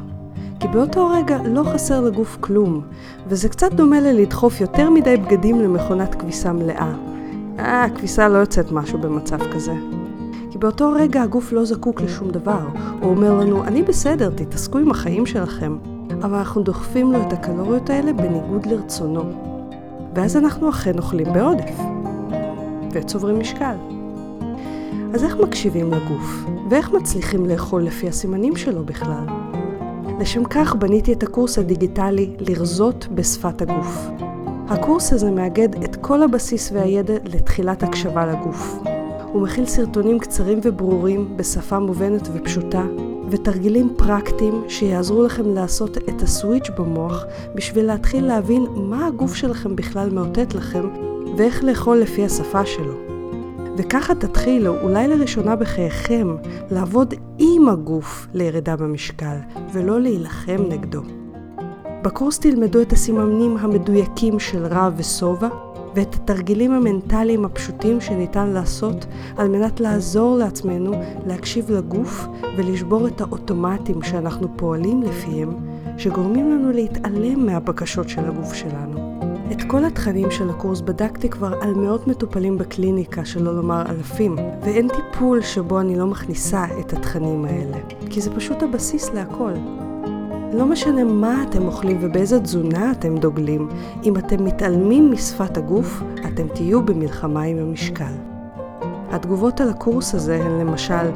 כי 0.61 0.68
באותו 0.68 1.09
רגע 1.09 1.38
לא 1.44 1.62
חסר 1.62 2.01
לגוף 2.01 2.37
כלום, 2.40 2.83
וזה 3.27 3.49
קצת 3.49 3.73
דומה 3.73 4.01
ללדחוף 4.01 4.61
יותר 4.61 4.90
מדי 4.90 5.16
בגדים 5.16 5.61
למכונת 5.61 6.14
כביסה 6.14 6.53
מלאה. 6.53 7.08
אה, 7.59 7.85
הכביסה 7.85 8.29
לא 8.29 8.38
יוצאת 8.38 8.73
משהו 8.73 8.99
במצב 8.99 9.38
כזה. 9.53 9.75
כי 10.51 10.59
באותו 10.59 10.92
רגע 10.92 11.23
הגוף 11.23 11.53
לא 11.53 11.64
זקוק 11.64 12.01
לשום 12.01 12.31
דבר. 12.31 12.61
הוא 13.01 13.11
אומר 13.11 13.35
לנו, 13.35 13.64
אני 13.64 13.83
בסדר, 13.83 14.31
תתעסקו 14.31 14.79
עם 14.79 14.90
החיים 14.90 15.27
שלכם. 15.27 15.77
אבל 16.23 16.35
אנחנו 16.35 16.62
דוחפים 16.62 17.12
לו 17.12 17.23
את 17.23 17.33
הקלוריות 17.33 17.90
האלה 17.90 18.12
בניגוד 18.12 18.66
לרצונו. 18.66 19.23
ואז 20.14 20.37
אנחנו 20.37 20.71
אכן 20.71 20.99
אוכלים 20.99 21.33
בעודף. 21.33 21.75
וצוברים 22.92 23.40
משקל. 23.40 23.77
אז 25.14 25.25
איך 25.25 25.37
מקשיבים 25.37 25.92
לגוף? 25.92 26.44
ואיך 26.71 26.92
מצליחים 26.92 27.47
לאכול 27.47 27.83
לפי 27.83 28.09
הסימנים 28.09 28.57
שלו 28.57 28.85
בכלל? 28.85 29.25
לשם 30.21 30.44
כך 30.44 30.75
בניתי 30.75 31.12
את 31.12 31.23
הקורס 31.23 31.59
הדיגיטלי 31.59 32.31
לרזות 32.38 33.09
בשפת 33.14 33.62
הגוף. 33.62 34.09
הקורס 34.68 35.12
הזה 35.12 35.31
מאגד 35.31 35.85
כל 36.09 36.23
הבסיס 36.23 36.73
והידע 36.73 37.14
לתחילת 37.25 37.83
הקשבה 37.83 38.27
לגוף. 38.27 38.79
הוא 39.33 39.42
מכיל 39.42 39.66
סרטונים 39.66 40.18
קצרים 40.18 40.61
וברורים 40.62 41.37
בשפה 41.37 41.79
מובנת 41.79 42.29
ופשוטה, 42.33 42.85
ותרגילים 43.31 43.94
פרקטיים 43.97 44.62
שיעזרו 44.68 45.23
לכם 45.23 45.55
לעשות 45.55 45.97
את 45.97 46.23
הסוויץ' 46.23 46.71
במוח 46.79 47.25
בשביל 47.55 47.85
להתחיל 47.87 48.25
להבין 48.25 48.66
מה 48.77 49.07
הגוף 49.07 49.35
שלכם 49.35 49.77
בכלל 49.77 50.11
מאותת 50.11 50.55
לכם 50.55 50.88
ואיך 51.37 51.64
לאכול 51.64 51.97
לפי 51.97 52.25
השפה 52.25 52.66
שלו. 52.66 52.94
וככה 53.77 54.14
תתחילו, 54.14 54.81
אולי 54.83 55.09
לראשונה 55.09 55.57
בחייכם, 55.57 56.37
לעבוד 56.71 57.14
עם 57.38 57.68
הגוף 57.68 58.27
לירידה 58.35 58.77
במשקל, 58.77 59.37
ולא 59.73 60.01
להילחם 60.01 60.64
נגדו. 60.68 61.03
בקורס 62.03 62.38
תלמדו 62.38 62.83
את 62.83 62.92
הסימנים 62.92 63.57
המדויקים 63.57 64.38
של 64.38 64.66
רע 64.66 64.90
ושובע, 64.97 65.49
ואת 65.94 66.14
התרגילים 66.14 66.72
המנטליים 66.72 67.44
הפשוטים 67.44 68.01
שניתן 68.01 68.48
לעשות 68.48 69.07
על 69.37 69.48
מנת 69.48 69.81
לעזור 69.81 70.37
לעצמנו 70.37 70.92
להקשיב 71.27 71.70
לגוף 71.70 72.27
ולשבור 72.57 73.07
את 73.07 73.20
האוטומטים 73.20 74.03
שאנחנו 74.03 74.48
פועלים 74.57 75.03
לפיהם, 75.03 75.51
שגורמים 75.98 76.51
לנו 76.51 76.72
להתעלם 76.72 77.46
מהבקשות 77.46 78.09
של 78.09 78.24
הגוף 78.24 78.55
שלנו. 78.55 79.18
את 79.53 79.62
כל 79.62 79.85
התכנים 79.85 80.31
של 80.31 80.51
הקורס 80.51 80.81
בדקתי 80.81 81.29
כבר 81.29 81.55
על 81.61 81.74
מאות 81.74 82.07
מטופלים 82.07 82.59
בקליניקה, 82.59 83.24
שלא 83.24 83.57
לומר 83.57 83.83
אלפים, 83.88 84.37
ואין 84.62 84.88
טיפול 84.88 85.42
שבו 85.42 85.81
אני 85.81 85.96
לא 85.96 86.07
מכניסה 86.07 86.64
את 86.81 86.92
התכנים 86.92 87.44
האלה, 87.44 87.77
כי 88.11 88.20
זה 88.20 88.31
פשוט 88.35 88.62
הבסיס 88.62 89.11
להכל. 89.14 89.53
לא 90.53 90.67
משנה 90.67 91.05
מה 91.05 91.45
אתם 91.49 91.67
אוכלים 91.67 91.99
ובאיזה 92.01 92.41
תזונה 92.41 92.91
אתם 92.91 93.19
דוגלים, 93.19 93.69
אם 94.05 94.17
אתם 94.17 94.45
מתעלמים 94.45 95.13
משפת 95.13 95.57
הגוף, 95.57 96.03
אתם 96.27 96.49
תהיו 96.49 96.83
במלחמה 96.83 97.43
עם 97.43 97.59
המשקל. 97.59 98.13
התגובות 99.11 99.61
על 99.61 99.69
הקורס 99.69 100.15
הזה 100.15 100.45
הן 100.45 100.61
למשל, 100.61 101.11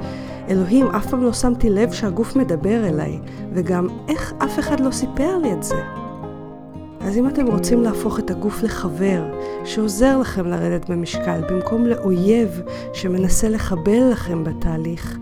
אלוהים, 0.49 0.87
אף 0.87 1.07
פעם 1.07 1.23
לא 1.23 1.33
שמתי 1.33 1.71
לב 1.71 1.93
שהגוף 1.93 2.37
מדבר 2.37 2.89
אליי, 2.89 3.19
וגם 3.53 3.89
איך 4.09 4.35
אף 4.39 4.59
אחד 4.59 4.81
לא 4.81 4.91
סיפר 4.91 5.39
לי 5.39 5.53
את 5.53 5.63
זה. 5.63 5.83
אז 7.01 7.17
אם 7.17 7.29
אתם 7.29 7.47
רוצים 7.47 7.83
להפוך 7.83 8.19
את 8.19 8.31
הגוף 8.31 8.63
לחבר 8.63 9.23
שעוזר 9.65 10.19
לכם 10.19 10.47
לרדת 10.47 10.91
במשקל 10.91 11.41
במקום 11.51 11.87
לאויב 11.87 12.63
שמנסה 12.93 13.49
לחבל 13.49 14.11
לכם 14.13 14.45
בתהליך, 14.45 15.19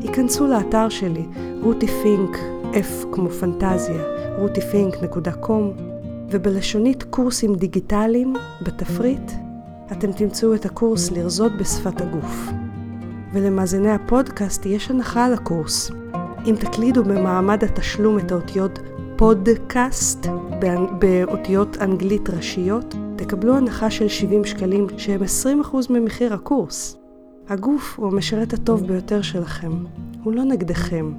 היכנסו 0.00 0.46
לאתר 0.46 0.88
שלי, 0.88 1.26
רותי 1.62 1.86
פינק, 1.86 2.38
F 2.72 3.06
כמו 3.12 3.30
פנטזיה, 3.30 4.02
rutifink.com, 4.38 5.80
ובלשונית 6.30 7.02
קורסים 7.02 7.54
דיגיטליים, 7.54 8.34
בתפריט, 8.62 9.32
אתם 9.92 10.12
תמצאו 10.12 10.54
את 10.54 10.64
הקורס 10.64 11.10
לרזות 11.10 11.52
בשפת 11.60 12.00
הגוף. 12.00 12.48
ולמאזיני 13.32 13.90
הפודקאסט 13.90 14.66
יש 14.66 14.90
הנחה 14.90 15.24
על 15.24 15.34
הקורס. 15.34 15.90
אם 16.46 16.54
תקלידו 16.60 17.04
במעמד 17.04 17.64
התשלום 17.64 18.18
את 18.18 18.32
האותיות 18.32 18.78
פודקאסט 19.16 20.26
באותיות 20.98 21.76
אנגלית 21.80 22.30
ראשיות, 22.30 22.94
תקבלו 23.16 23.56
הנחה 23.56 23.90
של 23.90 24.08
70 24.08 24.44
שקלים 24.44 24.86
שהם 24.96 25.20
20% 25.72 25.76
ממחיר 25.90 26.34
הקורס. 26.34 26.96
הגוף 27.48 27.98
הוא 27.98 28.06
המשרת 28.06 28.52
הטוב 28.52 28.86
ביותר 28.86 29.22
שלכם, 29.22 29.72
הוא 30.22 30.32
לא 30.32 30.44
נגדכם, 30.44 31.12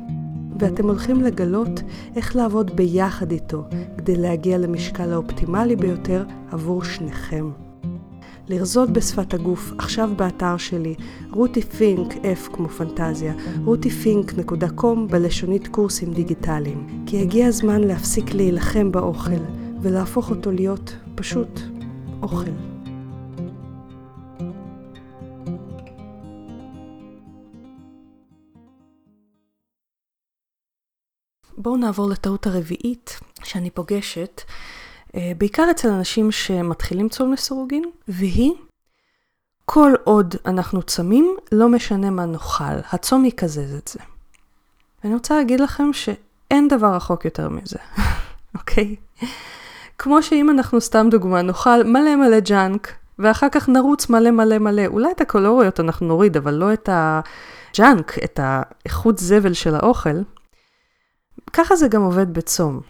ואתם 0.61 0.87
הולכים 0.87 1.21
לגלות 1.21 1.81
איך 2.15 2.35
לעבוד 2.35 2.75
ביחד 2.75 3.31
איתו 3.31 3.63
כדי 3.97 4.15
להגיע 4.15 4.57
למשקל 4.57 5.13
האופטימלי 5.13 5.75
ביותר 5.75 6.23
עבור 6.51 6.83
שניכם. 6.83 7.51
לרזות 8.49 8.89
בשפת 8.89 9.33
הגוף, 9.33 9.73
עכשיו 9.77 10.09
באתר 10.15 10.57
שלי, 10.57 10.95
רותי 11.31 11.61
פינק, 11.61 12.13
F 12.13 12.53
כמו 12.53 12.69
פנטזיה, 12.69 13.33
rutifink.com 13.65 14.97
בלשונית 15.09 15.67
קורסים 15.67 16.13
דיגיטליים. 16.13 17.03
כי 17.05 17.21
הגיע 17.21 17.47
הזמן 17.47 17.81
להפסיק 17.81 18.33
להילחם 18.33 18.91
באוכל, 18.91 19.41
ולהפוך 19.81 20.29
אותו 20.29 20.51
להיות 20.51 20.95
פשוט 21.15 21.59
אוכל. 22.21 22.70
בואו 31.61 31.77
נעבור 31.77 32.09
לטעות 32.09 32.47
הרביעית 32.47 33.19
שאני 33.43 33.69
פוגשת, 33.69 34.41
אה, 35.15 35.31
בעיקר 35.37 35.67
אצל 35.71 35.89
אנשים 35.89 36.31
שמתחילים 36.31 37.09
צום 37.09 37.33
לסירוגין, 37.33 37.83
והיא, 38.07 38.53
כל 39.65 39.91
עוד 40.03 40.35
אנחנו 40.45 40.83
צמים, 40.83 41.35
לא 41.51 41.69
משנה 41.69 42.09
מה 42.09 42.25
נאכל, 42.25 42.63
הצום 42.91 43.25
יקזז 43.25 43.75
את 43.75 43.87
זה. 43.87 43.99
ואני 45.03 45.13
רוצה 45.13 45.37
להגיד 45.37 45.59
לכם 45.59 45.93
שאין 45.93 46.67
דבר 46.67 46.95
רחוק 46.95 47.25
יותר 47.25 47.49
מזה, 47.49 47.77
אוקיי? 48.57 48.95
כמו 49.97 50.23
שאם 50.23 50.49
אנחנו 50.49 50.81
סתם 50.81 51.07
דוגמה, 51.11 51.41
נאכל 51.41 51.83
מלא 51.83 52.15
מלא 52.15 52.39
junk, 52.39 52.93
ואחר 53.19 53.47
כך 53.51 53.69
נרוץ 53.69 54.09
מלא 54.09 54.31
מלא 54.31 54.57
מלא, 54.57 54.85
אולי 54.85 55.11
את 55.11 55.21
הקולוריות 55.21 55.79
אנחנו 55.79 56.07
נוריד, 56.07 56.37
אבל 56.37 56.53
לא 56.53 56.73
את 56.73 56.89
ה 56.91 57.12
junk, 57.12 58.17
את 58.23 58.39
האיכות 58.43 59.17
זבל 59.17 59.53
של 59.53 59.75
האוכל, 59.75 60.17
ככה 61.53 61.75
זה 61.75 61.87
גם 61.87 62.01
עובד 62.01 62.33
בצום. 62.33 62.81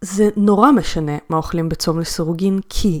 זה 0.00 0.28
נורא 0.36 0.70
משנה 0.70 1.12
מה 1.28 1.36
אוכלים 1.36 1.68
בצום 1.68 1.98
לסירוגין, 1.98 2.60
כי 2.68 3.00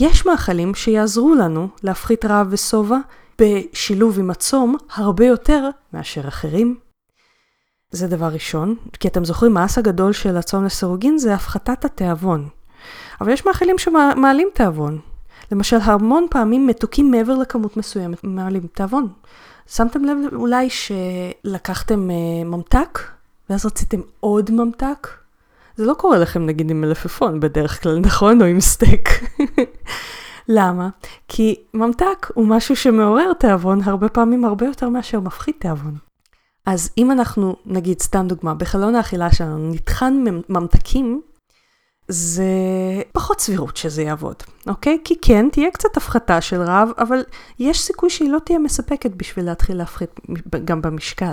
יש 0.00 0.26
מאכלים 0.26 0.74
שיעזרו 0.74 1.34
לנו 1.34 1.68
להפחית 1.82 2.24
רעב 2.24 2.46
ושובע 2.50 2.98
בשילוב 3.40 4.18
עם 4.18 4.30
הצום 4.30 4.76
הרבה 4.94 5.26
יותר 5.26 5.70
מאשר 5.92 6.28
אחרים. 6.28 6.76
זה 7.90 8.06
דבר 8.06 8.26
ראשון, 8.26 8.74
כי 9.00 9.08
אתם 9.08 9.24
זוכרים, 9.24 9.56
האס 9.56 9.78
הגדול 9.78 10.12
של 10.12 10.36
הצום 10.36 10.64
לסירוגין 10.64 11.18
זה 11.18 11.34
הפחתת 11.34 11.84
התיאבון. 11.84 12.48
אבל 13.20 13.32
יש 13.32 13.46
מאכלים 13.46 13.78
שמעלים 13.78 14.48
תיאבון. 14.54 14.98
למשל, 15.52 15.76
המון 15.82 16.26
פעמים 16.30 16.66
מתוקים 16.66 17.10
מעבר 17.10 17.34
לכמות 17.34 17.76
מסוימת 17.76 18.24
מעלים 18.24 18.66
תיאבון. 18.66 19.08
שמתם 19.66 20.04
לב 20.04 20.16
אולי 20.32 20.68
שלקחתם 20.70 22.08
uh, 22.10 22.44
ממתק 22.44 22.98
ואז 23.50 23.66
רציתם 23.66 24.00
עוד 24.20 24.50
ממתק? 24.50 25.08
זה 25.76 25.84
לא 25.84 25.94
קורה 25.94 26.18
לכם 26.18 26.46
נגיד 26.46 26.70
עם 26.70 26.80
מלפפון 26.80 27.40
בדרך 27.40 27.82
כלל, 27.82 27.98
נכון? 27.98 28.40
או 28.40 28.46
עם 28.46 28.60
סטייק. 28.60 29.08
למה? 30.48 30.88
כי 31.28 31.54
ממתק 31.74 32.30
הוא 32.34 32.46
משהו 32.46 32.76
שמעורר 32.76 33.32
תיאבון 33.32 33.80
הרבה 33.82 34.08
פעמים 34.08 34.44
הרבה 34.44 34.66
יותר 34.66 34.88
מאשר 34.88 35.20
מפחית 35.20 35.60
תיאבון. 35.60 35.94
אז 36.66 36.90
אם 36.98 37.10
אנחנו, 37.10 37.56
נגיד, 37.66 38.02
סתם 38.02 38.26
דוגמה, 38.28 38.54
בחלון 38.54 38.94
האכילה 38.94 39.32
שלנו 39.32 39.72
נטחן 39.72 40.24
ממתקים, 40.48 41.20
זה 42.08 42.44
פחות 43.12 43.40
סבירות 43.40 43.76
שזה 43.76 44.02
יעבוד, 44.02 44.36
אוקיי? 44.66 44.98
כי 45.04 45.14
כן, 45.22 45.48
תהיה 45.52 45.70
קצת 45.70 45.96
הפחתה 45.96 46.40
של 46.40 46.62
רעב, 46.62 46.88
אבל 46.98 47.24
יש 47.58 47.80
סיכוי 47.80 48.10
שהיא 48.10 48.30
לא 48.30 48.38
תהיה 48.44 48.58
מספקת 48.58 49.10
בשביל 49.10 49.44
להתחיל 49.44 49.76
להפחית 49.76 50.20
גם 50.64 50.82
במשקל. 50.82 51.32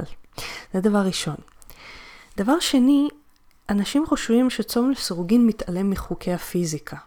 זה 0.73 0.81
דבר 0.81 0.99
ראשון. 0.99 1.35
דבר 2.37 2.59
שני, 2.59 3.07
אנשים 3.69 4.05
חושבים 4.05 4.49
שצום 4.49 4.91
לסירוגין 4.91 5.47
מתעלם 5.47 5.89
מחוקי 5.89 6.33
הפיזיקה. 6.33 6.97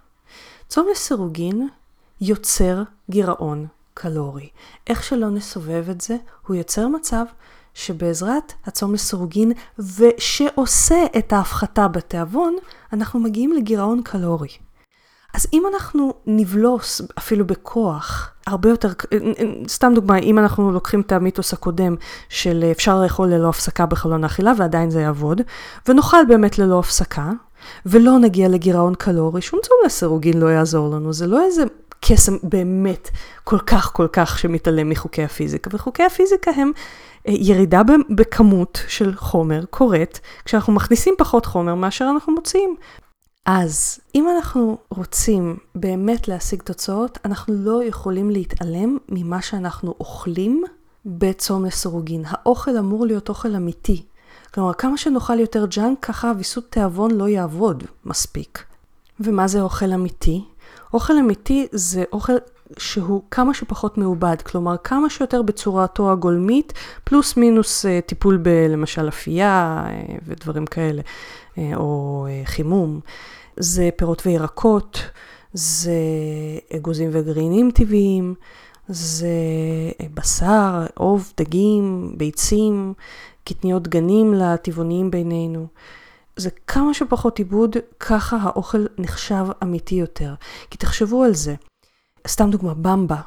צום 0.68 0.86
לסירוגין 0.90 1.68
יוצר 2.20 2.82
גירעון 3.10 3.66
קלורי. 3.94 4.48
איך 4.86 5.02
שלא 5.02 5.30
נסובב 5.30 5.90
את 5.90 6.00
זה, 6.00 6.16
הוא 6.46 6.56
יוצר 6.56 6.88
מצב 6.88 7.24
שבעזרת 7.74 8.52
הצום 8.64 8.94
לסירוגין 8.94 9.52
ושעושה 9.78 11.04
את 11.18 11.32
ההפחתה 11.32 11.88
בתיאבון, 11.88 12.56
אנחנו 12.92 13.20
מגיעים 13.20 13.52
לגירעון 13.52 14.02
קלורי. 14.02 14.48
אז 15.34 15.46
אם 15.52 15.62
אנחנו 15.74 16.14
נבלוס 16.26 17.00
אפילו 17.18 17.46
בכוח, 17.46 18.30
הרבה 18.46 18.68
יותר, 18.68 18.88
סתם 19.68 19.92
דוגמה, 19.94 20.18
אם 20.18 20.38
אנחנו 20.38 20.72
לוקחים 20.72 21.00
את 21.00 21.12
המיתוס 21.12 21.52
הקודם 21.52 21.96
של 22.28 22.64
אפשר 22.70 23.02
לאכול 23.02 23.28
ללא 23.28 23.48
הפסקה 23.48 23.86
בחלון 23.86 24.24
האכילה 24.24 24.52
ועדיין 24.56 24.90
זה 24.90 25.00
יעבוד, 25.00 25.40
ונאכל 25.88 26.24
באמת 26.28 26.58
ללא 26.58 26.78
הפסקה, 26.78 27.30
ולא 27.86 28.18
נגיע 28.18 28.48
לגירעון 28.48 28.94
קלורי, 28.94 29.42
שום 29.42 29.60
צום 29.62 29.76
לסירוגין 29.84 30.38
לא 30.38 30.46
יעזור 30.46 30.88
לנו, 30.94 31.12
זה 31.12 31.26
לא 31.26 31.44
איזה 31.44 31.64
קסם 32.00 32.36
באמת 32.42 33.10
כל 33.44 33.58
כך 33.58 33.92
כל 33.92 34.06
כך 34.12 34.38
שמתעלם 34.38 34.88
מחוקי 34.88 35.24
הפיזיקה, 35.24 35.70
וחוקי 35.72 36.02
הפיזיקה 36.02 36.50
הם 36.50 36.72
אה, 37.28 37.32
ירידה 37.36 37.82
בכמות 38.10 38.80
של 38.88 39.14
חומר 39.14 39.64
קורית 39.70 40.20
כשאנחנו 40.44 40.72
מכניסים 40.72 41.14
פחות 41.18 41.46
חומר 41.46 41.74
מאשר 41.74 42.08
אנחנו 42.14 42.34
מוציאים. 42.34 42.76
אז 43.46 43.98
אם 44.14 44.28
אנחנו 44.36 44.78
רוצים 44.90 45.56
באמת 45.74 46.28
להשיג 46.28 46.62
תוצאות, 46.62 47.18
אנחנו 47.24 47.54
לא 47.58 47.84
יכולים 47.84 48.30
להתעלם 48.30 48.98
ממה 49.08 49.42
שאנחנו 49.42 49.94
אוכלים 50.00 50.64
בצום 51.06 51.64
לסירוגין. 51.64 52.22
האוכל 52.26 52.76
אמור 52.78 53.06
להיות 53.06 53.28
אוכל 53.28 53.54
אמיתי. 53.54 54.02
כלומר, 54.54 54.74
כמה 54.74 54.96
שנאכל 54.96 55.38
יותר 55.38 55.66
ג'אנק, 55.66 55.98
ככה 56.02 56.32
ויסות 56.36 56.70
תיאבון 56.70 57.10
לא 57.10 57.28
יעבוד 57.28 57.84
מספיק. 58.04 58.64
ומה 59.20 59.48
זה 59.48 59.62
אוכל 59.62 59.92
אמיתי? 59.92 60.44
אוכל 60.94 61.18
אמיתי 61.18 61.66
זה 61.72 62.04
אוכל 62.12 62.32
שהוא 62.78 63.22
כמה 63.30 63.54
שפחות 63.54 63.98
מעובד, 63.98 64.42
כלומר 64.42 64.76
כמה 64.84 65.10
שיותר 65.10 65.42
בצורתו 65.42 66.12
הגולמית, 66.12 66.72
פלוס 67.04 67.36
מינוס 67.36 67.86
אה, 67.86 68.00
טיפול 68.06 68.36
בלמשל 68.36 69.08
אפייה 69.08 69.84
אה, 69.86 70.16
ודברים 70.26 70.66
כאלה, 70.66 71.02
אה, 71.58 71.72
או 71.76 72.26
חימום. 72.44 73.00
זה 73.56 73.88
פירות 73.96 74.26
וירקות, 74.26 75.00
זה 75.52 75.92
אגוזים 76.76 77.10
וגרעינים 77.12 77.70
טבעיים, 77.70 78.34
זה 78.88 79.28
בשר, 80.14 80.86
עוף, 80.94 81.32
דגים, 81.36 82.14
ביצים, 82.16 82.94
קטניות 83.44 83.88
גנים 83.88 84.34
לטבעוניים 84.34 85.10
בינינו. 85.10 85.66
זה 86.36 86.50
כמה 86.66 86.94
שפחות 86.94 87.38
עיבוד, 87.38 87.76
ככה 88.00 88.38
האוכל 88.42 88.86
נחשב 88.98 89.46
אמיתי 89.62 89.94
יותר. 89.94 90.34
כי 90.70 90.78
תחשבו 90.78 91.22
על 91.22 91.34
זה. 91.34 91.54
סתם 92.28 92.50
דוגמה, 92.50 92.74
במבה. 92.74 93.20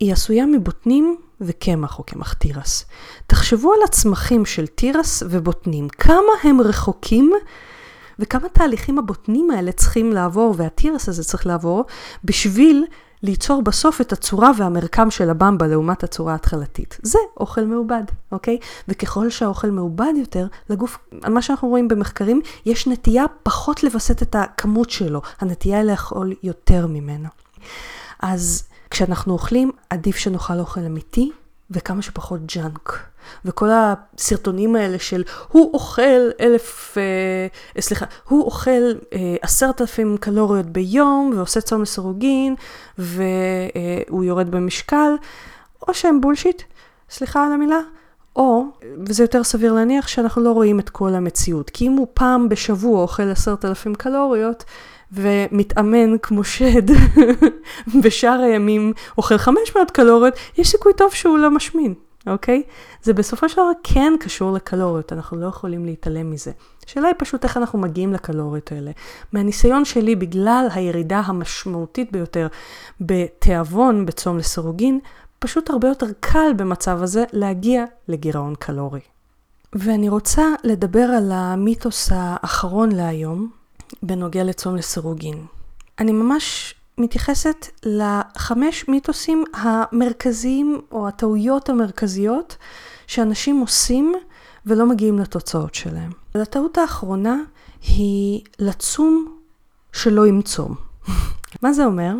היא 0.00 0.12
עשויה 0.12 0.46
מבוטנים 0.46 1.16
וקמח 1.40 1.98
או 1.98 2.04
קמח 2.04 2.32
תירס. 2.32 2.84
תחשבו 3.26 3.72
על 3.72 3.78
הצמחים 3.84 4.46
של 4.46 4.66
תירס 4.66 5.22
ובוטנים, 5.30 5.88
כמה 5.88 6.32
הם 6.42 6.60
רחוקים 6.60 7.32
וכמה 8.18 8.48
תהליכים 8.48 8.98
הבוטנים 8.98 9.50
האלה 9.50 9.72
צריכים 9.72 10.12
לעבור 10.12 10.54
והתירס 10.58 11.08
הזה 11.08 11.24
צריך 11.24 11.46
לעבור 11.46 11.84
בשביל 12.24 12.84
ליצור 13.24 13.62
בסוף 13.62 14.00
את 14.00 14.12
הצורה 14.12 14.50
והמרקם 14.58 15.10
של 15.10 15.30
הבמבה 15.30 15.66
לעומת 15.66 16.04
הצורה 16.04 16.32
ההתחלתית. 16.32 16.98
זה 17.02 17.18
אוכל 17.36 17.64
מעובד, 17.64 18.02
אוקיי? 18.32 18.58
וככל 18.88 19.30
שהאוכל 19.30 19.70
מעובד 19.70 20.12
יותר, 20.16 20.46
לגוף, 20.70 20.98
מה 21.28 21.42
שאנחנו 21.42 21.68
רואים 21.68 21.88
במחקרים, 21.88 22.40
יש 22.66 22.86
נטייה 22.86 23.24
פחות 23.42 23.82
לווסת 23.82 24.22
את 24.22 24.34
הכמות 24.34 24.90
שלו, 24.90 25.22
הנטייה 25.40 25.78
היא 25.78 25.86
לאכול 25.86 26.34
יותר 26.42 26.86
ממנו. 26.86 27.28
אז 28.20 28.64
כשאנחנו 28.90 29.32
אוכלים, 29.32 29.70
עדיף 29.90 30.16
שנאכל 30.16 30.58
אוכל 30.58 30.80
אמיתי 30.80 31.30
וכמה 31.70 32.02
שפחות 32.02 32.40
junk. 32.46 33.06
וכל 33.44 33.68
הסרטונים 33.72 34.76
האלה 34.76 34.98
של 34.98 35.22
הוא 35.48 35.74
אוכל 35.74 36.30
אלף, 36.40 36.98
אה, 36.98 37.80
סליחה, 37.80 38.06
הוא 38.28 38.44
אוכל 38.44 38.70
אה, 39.12 39.36
עשרת 39.42 39.80
אלפים 39.80 40.16
קלוריות 40.16 40.66
ביום 40.66 41.32
ועושה 41.36 41.60
צום 41.60 41.82
לסירוגין 41.82 42.54
והוא 42.98 44.24
יורד 44.24 44.50
במשקל, 44.50 45.12
או 45.88 45.94
שהם 45.94 46.20
bullshit, 46.20 46.62
סליחה 47.10 47.46
על 47.46 47.52
המילה, 47.52 47.80
או, 48.36 48.64
וזה 49.06 49.24
יותר 49.24 49.44
סביר 49.44 49.72
להניח 49.72 50.08
שאנחנו 50.08 50.42
לא 50.42 50.52
רואים 50.52 50.80
את 50.80 50.90
כל 50.90 51.14
המציאות. 51.14 51.70
כי 51.70 51.86
אם 51.86 51.92
הוא 51.92 52.06
פעם 52.14 52.48
בשבוע 52.48 53.02
אוכל 53.02 53.22
עשרת 53.22 53.64
אלפים 53.64 53.94
קלוריות, 53.94 54.64
ומתאמן 55.14 56.18
כמו 56.18 56.44
שד, 56.44 56.90
בשאר 58.02 58.40
הימים 58.40 58.92
אוכל 59.18 59.38
500 59.38 59.90
קלוריות, 59.90 60.34
יש 60.58 60.70
סיכוי 60.70 60.92
טוב 60.96 61.12
שהוא 61.12 61.38
לא 61.38 61.50
משמין, 61.50 61.94
אוקיי? 62.26 62.62
זה 63.02 63.12
בסופו 63.12 63.48
של 63.48 63.56
דבר 63.56 63.70
כן 63.82 64.12
קשור 64.20 64.52
לקלוריות, 64.52 65.12
אנחנו 65.12 65.36
לא 65.36 65.46
יכולים 65.46 65.84
להתעלם 65.84 66.30
מזה. 66.30 66.52
השאלה 66.86 67.08
היא 67.08 67.14
פשוט 67.18 67.44
איך 67.44 67.56
אנחנו 67.56 67.78
מגיעים 67.78 68.12
לקלוריות 68.12 68.72
האלה. 68.72 68.90
מהניסיון 69.32 69.84
שלי, 69.84 70.16
בגלל 70.16 70.66
הירידה 70.74 71.22
המשמעותית 71.24 72.12
ביותר 72.12 72.46
בתיאבון, 73.00 74.06
בצום 74.06 74.38
לסירוגין, 74.38 74.98
פשוט 75.38 75.70
הרבה 75.70 75.88
יותר 75.88 76.06
קל 76.20 76.52
במצב 76.56 77.02
הזה 77.02 77.24
להגיע 77.32 77.84
לגירעון 78.08 78.54
קלורי. 78.58 79.00
ואני 79.72 80.08
רוצה 80.08 80.44
לדבר 80.64 81.00
על 81.00 81.32
המיתוס 81.32 82.08
האחרון 82.12 82.92
להיום, 82.92 83.50
בנוגע 84.02 84.44
לצום 84.44 84.76
לסירוגין. 84.76 85.46
אני 85.98 86.12
ממש 86.12 86.74
מתייחסת 86.98 87.66
לחמש 87.82 88.88
מיתוסים 88.88 89.44
המרכזיים 89.54 90.80
או 90.92 91.08
הטעויות 91.08 91.68
המרכזיות 91.68 92.56
שאנשים 93.06 93.60
עושים 93.60 94.14
ולא 94.66 94.86
מגיעים 94.86 95.18
לתוצאות 95.18 95.74
שלהם. 95.74 96.10
הטעות 96.34 96.78
האחרונה 96.78 97.36
היא 97.82 98.42
לצום 98.58 99.38
שלא 99.92 100.24
עם 100.24 100.42
צום. 100.42 100.74
מה 101.62 101.72
זה 101.72 101.84
אומר? 101.84 102.14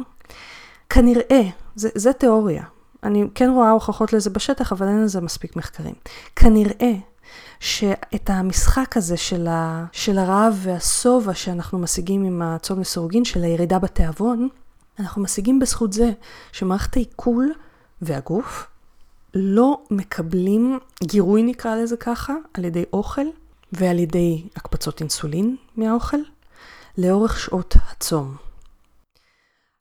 כנראה, 0.89 1.43
זה, 1.75 1.89
זה 1.95 2.13
תיאוריה, 2.13 2.65
אני 3.03 3.25
כן 3.35 3.51
רואה 3.51 3.71
הוכחות 3.71 4.13
לזה 4.13 4.31
בשטח, 4.31 4.73
אבל 4.73 4.89
אין 4.89 5.05
לזה 5.05 5.21
מספיק 5.21 5.57
מחקרים. 5.57 5.95
כנראה 6.37 6.93
שאת 7.61 8.31
המשחק 8.31 8.97
הזה 8.97 9.17
של, 9.17 9.47
ה, 9.47 9.85
של 9.93 10.19
הרעב 10.19 10.59
והשובע 10.63 11.35
שאנחנו 11.35 11.79
משיגים 11.79 12.25
עם 12.25 12.43
הצום 12.43 12.81
לסירוגין, 12.81 13.25
של 13.25 13.43
הירידה 13.43 13.79
בתיאבון, 13.79 14.49
אנחנו 14.99 15.23
משיגים 15.23 15.59
בזכות 15.59 15.93
זה 15.93 16.13
שמערכת 16.53 16.97
העיכול 16.97 17.53
והגוף 18.03 18.67
לא 19.35 19.83
מקבלים 19.91 20.79
גירוי 21.03 21.43
נקרא 21.43 21.77
לזה 21.77 21.97
ככה, 21.97 22.35
על 22.55 22.65
ידי 22.65 22.85
אוכל 22.93 23.27
ועל 23.73 23.99
ידי 23.99 24.43
הקפצות 24.57 25.01
אינסולין 25.01 25.57
מהאוכל, 25.77 26.17
לאורך 26.99 27.41
שעות 27.41 27.77
הצום. 27.91 28.37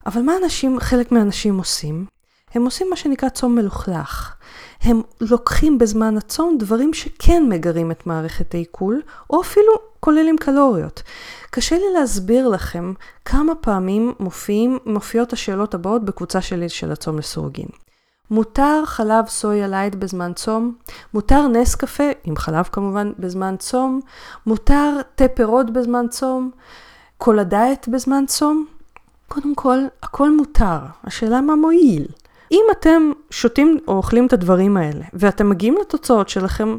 אבל 0.06 0.22
מה 0.22 0.34
אנשים, 0.44 0.80
חלק 0.80 1.12
מהאנשים 1.12 1.58
עושים? 1.58 2.06
הם 2.54 2.66
עושים 2.66 2.88
מה 2.90 2.96
שנקרא 2.96 3.30
צום 3.30 3.56
מלוכלך. 3.56 4.36
הם 4.84 5.02
לוקחים 5.22 5.78
בזמן 5.78 6.18
הצום 6.18 6.58
דברים 6.60 6.94
שכן 6.94 7.44
מגרים 7.50 7.92
את 7.92 8.08
מערכת 8.08 8.54
העיכול, 8.54 9.02
או 9.30 9.42
אפילו 9.42 9.72
כוללים 10.00 10.38
קלוריות. 10.38 11.04
קשה 11.52 11.76
לי 11.76 11.86
להסביר 11.94 12.48
לכם 12.48 12.94
כמה 13.26 13.56
פעמים 13.56 14.14
מופיעים, 14.20 14.80
מופיעות 14.86 15.34
השאלות 15.34 15.74
הבאות 15.74 16.06
בקבוצה 16.06 16.42
שלי 16.42 16.70
של 16.70 16.92
הצום 16.92 17.18
לסירוגין. 17.18 17.68
מותר 18.32 18.86
חלב 18.86 19.28
סויה 19.28 19.68
light 19.68 19.96
בזמן 19.96 20.34
צום, 20.34 20.76
מותר 21.14 21.48
נס 21.48 21.76
קפה, 21.76 22.10
עם 22.24 22.36
חלב 22.36 22.66
כמובן, 22.72 23.12
בזמן 23.20 23.56
צום, 23.60 24.00
מותר 24.46 25.00
תה 25.16 25.28
פירות 25.28 25.74
בזמן 25.74 26.06
צום, 26.10 26.52
קולה 27.18 27.40
דיאט 27.40 27.88
בזמן 27.88 28.24
צום. 28.28 28.66
קודם 29.28 29.56
כל, 29.56 29.78
הכל 30.04 30.32
מותר, 30.32 30.78
השאלה 31.04 31.42
מה 31.42 31.56
מועיל. 31.56 32.08
אם 32.52 32.66
אתם 32.72 33.12
שותים 33.30 33.78
או 33.88 33.94
אוכלים 33.94 34.26
את 34.26 34.34
הדברים 34.34 34.78
האלה, 34.78 35.06
ואתם 35.14 35.50
מגיעים 35.50 35.78
לתוצאות 35.82 36.30
שלכם, 36.30 36.78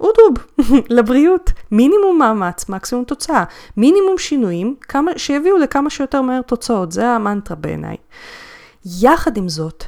אודוב, 0.00 0.34
לבריאות. 0.96 1.50
מינימום 1.70 2.18
מאמץ, 2.18 2.68
מקסימום 2.68 3.04
תוצאה. 3.04 3.44
מינימום 3.76 4.18
שינויים, 4.18 4.74
כמה, 4.80 5.10
שיביאו 5.16 5.56
לכמה 5.58 5.90
שיותר 5.90 6.22
מהר 6.22 6.42
תוצאות. 6.42 6.92
זה 6.92 7.08
המנטרה 7.08 7.56
בעיניי. 7.56 7.96
יחד 9.02 9.36
עם 9.36 9.48
זאת, 9.48 9.84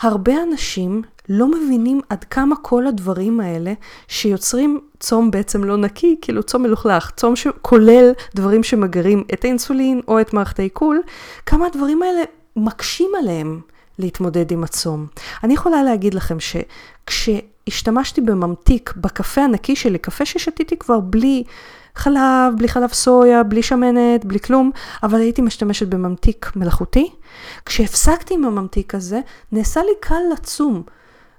הרבה 0.00 0.42
אנשים 0.42 1.02
לא 1.28 1.48
מבינים 1.48 2.00
עד 2.08 2.24
כמה 2.24 2.56
כל 2.56 2.86
הדברים 2.86 3.40
האלה 3.40 3.72
שיוצרים 4.08 4.80
צום 5.00 5.30
בעצם 5.30 5.64
לא 5.64 5.76
נקי, 5.76 6.16
כאילו 6.20 6.42
צום 6.42 6.62
מלוכלך, 6.62 7.10
צום 7.10 7.36
שכולל 7.36 8.12
דברים 8.34 8.62
שמגרים 8.62 9.24
את 9.32 9.44
האינסולין 9.44 10.00
או 10.08 10.20
את 10.20 10.32
מערכת 10.32 10.58
העיכול, 10.58 11.02
כמה 11.46 11.66
הדברים 11.66 12.02
האלה 12.02 12.22
מקשים 12.56 13.10
עליהם. 13.18 13.60
להתמודד 13.98 14.52
עם 14.52 14.64
הצום. 14.64 15.06
אני 15.44 15.54
יכולה 15.54 15.82
להגיד 15.82 16.14
לכם 16.14 16.36
שכשהשתמשתי 16.40 18.20
בממתיק 18.20 18.92
בקפה 18.96 19.40
הנקי 19.40 19.76
שלי, 19.76 19.98
קפה 19.98 20.24
ששתיתי 20.24 20.76
כבר 20.76 21.00
בלי 21.00 21.44
חלב, 21.94 22.52
בלי 22.56 22.68
חלב 22.68 22.92
סויה, 22.92 23.42
בלי 23.42 23.62
שמנת, 23.62 24.24
בלי 24.24 24.40
כלום, 24.40 24.70
אבל 25.02 25.20
הייתי 25.20 25.42
משתמשת 25.42 25.88
בממתיק 25.88 26.52
מלאכותי, 26.56 27.10
כשהפסקתי 27.66 28.34
עם 28.34 28.44
הממתיק 28.44 28.94
הזה, 28.94 29.20
נעשה 29.52 29.80
לי 29.82 29.92
קל 30.00 30.20
לצום. 30.32 30.82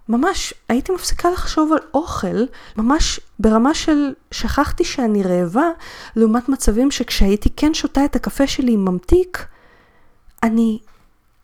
ממש 0.10 0.54
הייתי 0.70 0.92
מפסיקה 0.92 1.32
לחשוב 1.32 1.74
על 1.74 1.80
אוכל, 1.94 2.46
ממש 2.78 3.20
ברמה 3.40 3.74
של 3.74 4.14
שכחתי 4.32 4.84
שאני 4.84 5.24
רעבה, 5.24 5.70
לעומת 6.16 6.50
מצבים 6.50 6.92
שכשהייתי 6.92 7.50
כן 7.56 7.74
שותה 7.74 8.06
את 8.06 8.16
הקפה 8.16 8.48
שלי 8.48 8.72
עם 8.72 8.86
ממתיק, 8.86 9.46
אני 10.44 10.80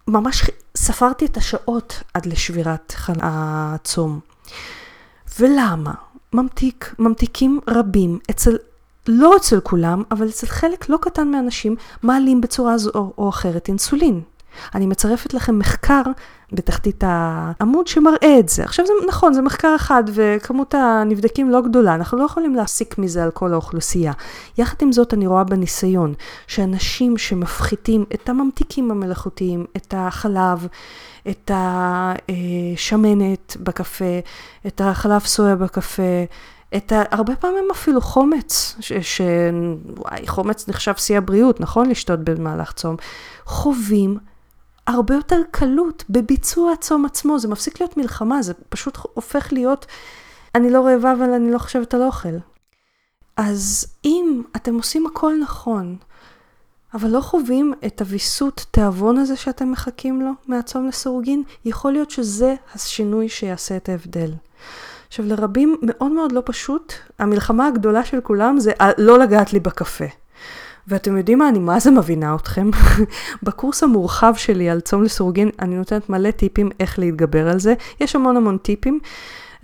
ממש 0.07 0.49
ספרתי 0.77 1.25
את 1.25 1.37
השעות 1.37 2.03
עד 2.13 2.25
לשבירת 2.25 2.93
הצום. 3.07 4.19
ולמה? 5.39 5.93
ממתיק, 6.33 6.95
ממתיקים 6.99 7.59
רבים 7.67 8.19
אצל, 8.29 8.57
לא 9.07 9.37
אצל 9.37 9.59
כולם, 9.59 10.03
אבל 10.11 10.29
אצל 10.29 10.47
חלק 10.47 10.89
לא 10.89 10.97
קטן 11.01 11.27
מהאנשים, 11.27 11.75
מעלים 12.03 12.41
בצורה 12.41 12.77
זו 12.77 12.91
או 13.17 13.29
אחרת 13.29 13.67
אינסולין. 13.67 14.21
אני 14.75 14.85
מצרפת 14.85 15.33
לכם 15.33 15.59
מחקר 15.59 16.01
בתחתית 16.53 17.03
העמוד 17.07 17.87
שמראה 17.87 18.39
את 18.39 18.49
זה. 18.49 18.63
עכשיו 18.63 18.85
זה 18.85 18.93
נכון, 19.07 19.33
זה 19.33 19.41
מחקר 19.41 19.75
אחד 19.75 20.03
וכמות 20.13 20.75
הנבדקים 20.77 21.49
לא 21.49 21.61
גדולה, 21.61 21.95
אנחנו 21.95 22.17
לא 22.17 22.23
יכולים 22.23 22.55
להסיק 22.55 22.97
מזה 22.97 23.23
על 23.23 23.31
כל 23.31 23.53
האוכלוסייה. 23.53 24.13
יחד 24.57 24.75
עם 24.81 24.91
זאת 24.91 25.13
אני 25.13 25.27
רואה 25.27 25.43
בניסיון 25.43 26.13
שאנשים 26.47 27.17
שמפחיתים 27.17 28.05
את 28.13 28.29
הממתיקים 28.29 28.91
המלאכותיים, 28.91 29.65
את 29.77 29.93
החלב, 29.97 30.67
את 31.29 31.51
השמנת 31.53 33.57
בקפה, 33.59 34.19
את 34.67 34.81
החלב 34.83 35.21
סויה 35.21 35.55
בקפה, 35.55 36.23
את 36.75 36.91
ה... 36.91 37.01
הרבה 37.11 37.35
פעמים 37.35 37.67
אפילו 37.71 38.01
חומץ, 38.01 38.75
ש... 38.79 38.93
ש... 38.93 39.21
וואי, 39.97 40.27
חומץ 40.27 40.67
נחשב 40.67 40.93
שיא 40.97 41.17
הבריאות, 41.17 41.61
נכון? 41.61 41.89
לשתות 41.89 42.19
במהלך 42.19 42.71
צום. 42.71 42.95
חווים 43.45 44.17
הרבה 44.87 45.15
יותר 45.15 45.41
קלות 45.51 46.03
בביצוע 46.09 46.71
הצום 46.71 47.05
עצמו, 47.05 47.39
זה 47.39 47.47
מפסיק 47.47 47.79
להיות 47.79 47.97
מלחמה, 47.97 48.41
זה 48.41 48.53
פשוט 48.69 48.97
הופך 49.13 49.53
להיות, 49.53 49.85
אני 50.55 50.69
לא 50.69 50.85
רעבה 50.85 51.13
אבל 51.13 51.33
אני 51.33 51.51
לא 51.51 51.57
חושבת 51.57 51.93
על 51.93 52.01
אוכל. 52.01 52.37
אז 53.37 53.87
אם 54.05 54.41
אתם 54.55 54.75
עושים 54.75 55.05
הכל 55.05 55.33
נכון, 55.41 55.97
אבל 56.93 57.09
לא 57.09 57.21
חווים 57.21 57.73
את 57.85 58.01
הוויסות 58.01 58.65
תיאבון 58.71 59.17
הזה 59.17 59.35
שאתם 59.35 59.71
מחכים 59.71 60.21
לו 60.21 60.31
מהצום 60.47 60.87
לסירוגין, 60.87 61.43
יכול 61.65 61.91
להיות 61.91 62.11
שזה 62.11 62.55
השינוי 62.75 63.29
שיעשה 63.29 63.77
את 63.77 63.89
ההבדל. 63.89 64.31
עכשיו, 65.07 65.25
לרבים 65.25 65.77
מאוד 65.81 66.11
מאוד 66.11 66.31
לא 66.31 66.41
פשוט, 66.45 66.93
המלחמה 67.19 67.67
הגדולה 67.67 68.05
של 68.05 68.21
כולם 68.21 68.59
זה 68.59 68.71
לא 68.97 69.19
לגעת 69.19 69.53
לי 69.53 69.59
בקפה. 69.59 70.05
ואתם 70.87 71.17
יודעים 71.17 71.37
מה, 71.37 71.49
אני 71.49 71.59
מה 71.59 71.79
זה 71.79 71.91
מבינה 71.91 72.35
אתכם. 72.35 72.69
בקורס 73.43 73.83
המורחב 73.83 74.33
שלי 74.37 74.69
על 74.69 74.79
צום 74.79 75.03
לסירוגין, 75.03 75.49
אני 75.59 75.75
נותנת 75.75 76.09
מלא 76.09 76.31
טיפים 76.31 76.69
איך 76.79 76.99
להתגבר 76.99 77.49
על 77.49 77.59
זה. 77.59 77.73
יש 77.99 78.15
המון 78.15 78.37
המון 78.37 78.57
טיפים. 78.57 78.99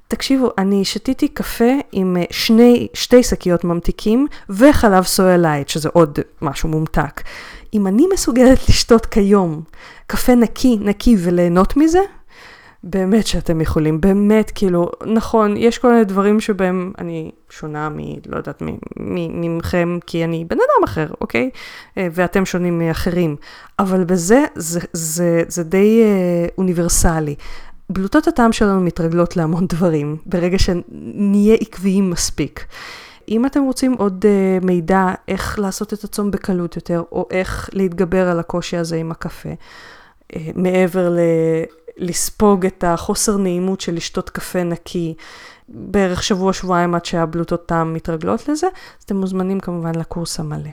תקשיבו, 0.07 0.49
אני 0.57 0.85
שתיתי 0.85 1.27
קפה 1.27 1.71
עם 1.91 2.17
אה, 2.17 2.23
שני, 2.31 2.87
שתי 2.93 3.23
שקיות 3.23 3.63
ממתיקים 3.63 4.27
וחלב 4.49 5.03
סויה 5.03 5.37
light, 5.37 5.69
שזה 5.69 5.89
עוד 5.93 6.19
משהו 6.41 6.69
מומתק. 6.69 7.21
אם 7.73 7.87
אני 7.87 8.07
מסוגלת 8.13 8.69
לשתות 8.69 9.05
כיום 9.05 9.61
קפה 10.07 10.35
נקי, 10.35 10.77
נקי 10.81 11.15
וליהנות 11.19 11.77
מזה, 11.77 11.99
באמת 12.83 13.27
שאתם 13.27 13.61
יכולים, 13.61 14.01
באמת, 14.01 14.51
כאילו, 14.55 14.89
נכון, 15.05 15.57
יש 15.57 15.77
כל 15.77 15.91
מיני 15.91 16.03
דברים 16.03 16.39
שבהם 16.39 16.93
אני 16.97 17.31
שונה 17.49 17.89
מ... 17.89 17.97
לא 18.25 18.37
יודעת, 18.37 18.63
ממכם, 18.97 19.97
כי 20.07 20.23
אני 20.23 20.45
בן 20.45 20.57
אדם 20.57 20.83
אחר, 20.83 21.07
אוקיי? 21.21 21.49
אה, 21.97 22.07
ואתם 22.11 22.45
שונים 22.45 22.79
מאחרים. 22.79 23.35
אבל 23.79 24.03
בזה, 24.03 24.45
זה, 24.55 24.79
זה, 24.93 25.43
זה 25.47 25.63
די 25.63 26.03
אה, 26.03 26.47
אוניברסלי. 26.57 27.35
בלוטות 27.89 28.27
הטעם 28.27 28.51
שלנו 28.51 28.81
מתרגלות 28.81 29.37
להמון 29.37 29.67
דברים, 29.73 30.17
ברגע 30.25 30.59
שנהיה 30.59 31.55
עקביים 31.55 32.09
מספיק. 32.09 32.65
אם 33.29 33.45
אתם 33.45 33.63
רוצים 33.63 33.93
עוד 33.93 34.25
uh, 34.25 34.65
מידע 34.65 35.07
איך 35.27 35.59
לעשות 35.59 35.93
את 35.93 36.03
הצום 36.03 36.31
בקלות 36.31 36.75
יותר, 36.75 37.03
או 37.11 37.27
איך 37.31 37.69
להתגבר 37.73 38.27
על 38.29 38.39
הקושי 38.39 38.77
הזה 38.77 38.95
עם 38.95 39.11
הקפה, 39.11 39.49
uh, 39.49 40.35
מעבר 40.55 41.09
ל... 41.09 41.19
לספוג 41.99 42.65
את 42.65 42.83
החוסר 42.83 43.37
נעימות 43.37 43.81
של 43.81 43.95
לשתות 43.95 44.29
קפה 44.29 44.63
נקי 44.63 45.13
בערך 45.67 46.23
שבוע-שבועיים 46.23 46.95
עד 46.95 47.05
שהבלוטות 47.05 47.65
טעם 47.65 47.93
מתרגלות 47.93 48.49
לזה, 48.49 48.67
אז 48.67 49.03
אתם 49.05 49.15
מוזמנים 49.15 49.59
כמובן 49.59 49.95
לקורס 49.95 50.39
המלא. 50.39 50.69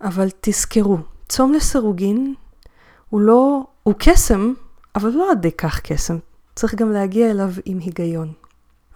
אבל 0.00 0.28
תזכרו, 0.40 0.98
צום 1.28 1.52
לסירוגין 1.52 2.34
הוא 3.10 3.20
לא, 3.20 3.64
הוא 3.82 3.94
קסם, 3.98 4.52
אבל 4.96 5.10
לא 5.10 5.30
עד 5.30 5.46
כך 5.58 5.80
קסם. 5.80 6.18
צריך 6.54 6.74
גם 6.74 6.92
להגיע 6.92 7.30
אליו 7.30 7.50
עם 7.64 7.78
היגיון. 7.78 8.32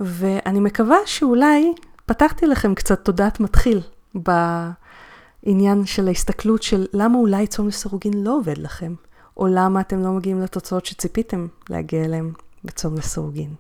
ואני 0.01 0.61
מקווה 0.61 0.96
שאולי 1.07 1.74
פתחתי 2.07 2.46
לכם 2.46 2.74
קצת 2.74 3.05
תודעת 3.05 3.40
מתחיל 3.40 3.80
בעניין 4.14 5.86
של 5.86 6.09
ההסתכלות 6.09 6.62
של 6.62 6.86
למה 6.92 7.18
אולי 7.18 7.46
צום 7.46 7.68
לסירוגין 7.68 8.24
לא 8.24 8.36
עובד 8.36 8.59
לכם. 8.59 8.94
או 9.41 9.47
למה 9.47 9.80
אתם 9.80 10.03
לא 10.03 10.11
מגיעים 10.11 10.41
לתוצאות 10.41 10.86
שציפיתם 10.86 11.47
להגיע 11.70 12.05
אליהם 12.05 12.32
בצום 12.64 12.95
לסירוגין. 12.95 13.55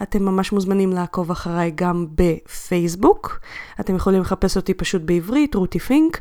אתם 0.02 0.22
ממש 0.22 0.52
מוזמנים 0.52 0.92
לעקוב 0.92 1.30
אחריי 1.30 1.72
גם 1.74 2.06
בפייסבוק. 2.14 3.40
אתם 3.80 3.96
יכולים 3.96 4.20
לחפש 4.20 4.56
אותי 4.56 4.74
פשוט 4.74 5.02
בעברית, 5.02 5.54
רותי 5.54 5.78
פינק, 5.78 6.20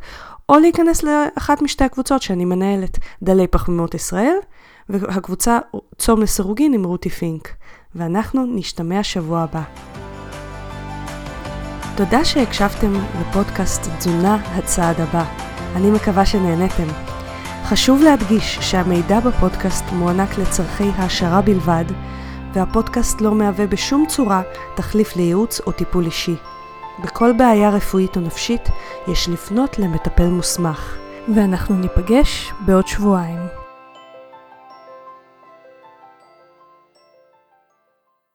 או 0.49 0.59
להיכנס 0.59 1.03
לאחת 1.03 1.61
משתי 1.61 1.83
הקבוצות 1.83 2.21
שאני 2.21 2.45
מנהלת, 2.45 2.97
דלי 3.23 3.47
פחמימות 3.47 3.93
ישראל, 3.93 4.35
והקבוצה 4.89 5.59
צום 5.97 6.21
לסירוגין 6.21 6.73
עם 6.73 6.83
רותי 6.83 7.09
פינק. 7.09 7.49
ואנחנו 7.95 8.45
נשתמע 8.45 9.03
שבוע 9.03 9.41
הבא. 9.41 9.61
תודה 11.95 12.25
שהקשבתם 12.25 12.93
לפודקאסט 13.21 13.81
תזונה 13.97 14.35
הצעד 14.35 15.01
הבא. 15.01 15.25
אני 15.75 15.91
מקווה 15.91 16.25
שנהניתם. 16.25 16.87
חשוב 17.65 18.01
להדגיש 18.01 18.55
שהמידע 18.61 19.19
בפודקאסט 19.19 19.85
מוענק 19.91 20.37
לצורכי 20.37 20.89
העשרה 20.95 21.41
בלבד, 21.41 21.85
והפודקאסט 22.53 23.21
לא 23.21 23.35
מהווה 23.35 23.67
בשום 23.67 24.05
צורה 24.07 24.41
תחליף 24.75 25.15
לייעוץ 25.15 25.61
או 25.61 25.71
טיפול 25.71 26.05
אישי. 26.05 26.35
בכל 27.03 27.31
בעיה 27.37 27.69
רפואית 27.69 28.15
או 28.15 28.21
נפשית 28.21 28.69
יש 29.07 29.29
לפנות 29.29 29.79
למטפל 29.79 30.27
מוסמך. 30.27 30.97
ואנחנו 31.35 31.75
ניפגש 31.75 32.53
בעוד 32.65 32.87
שבועיים. 32.87 33.56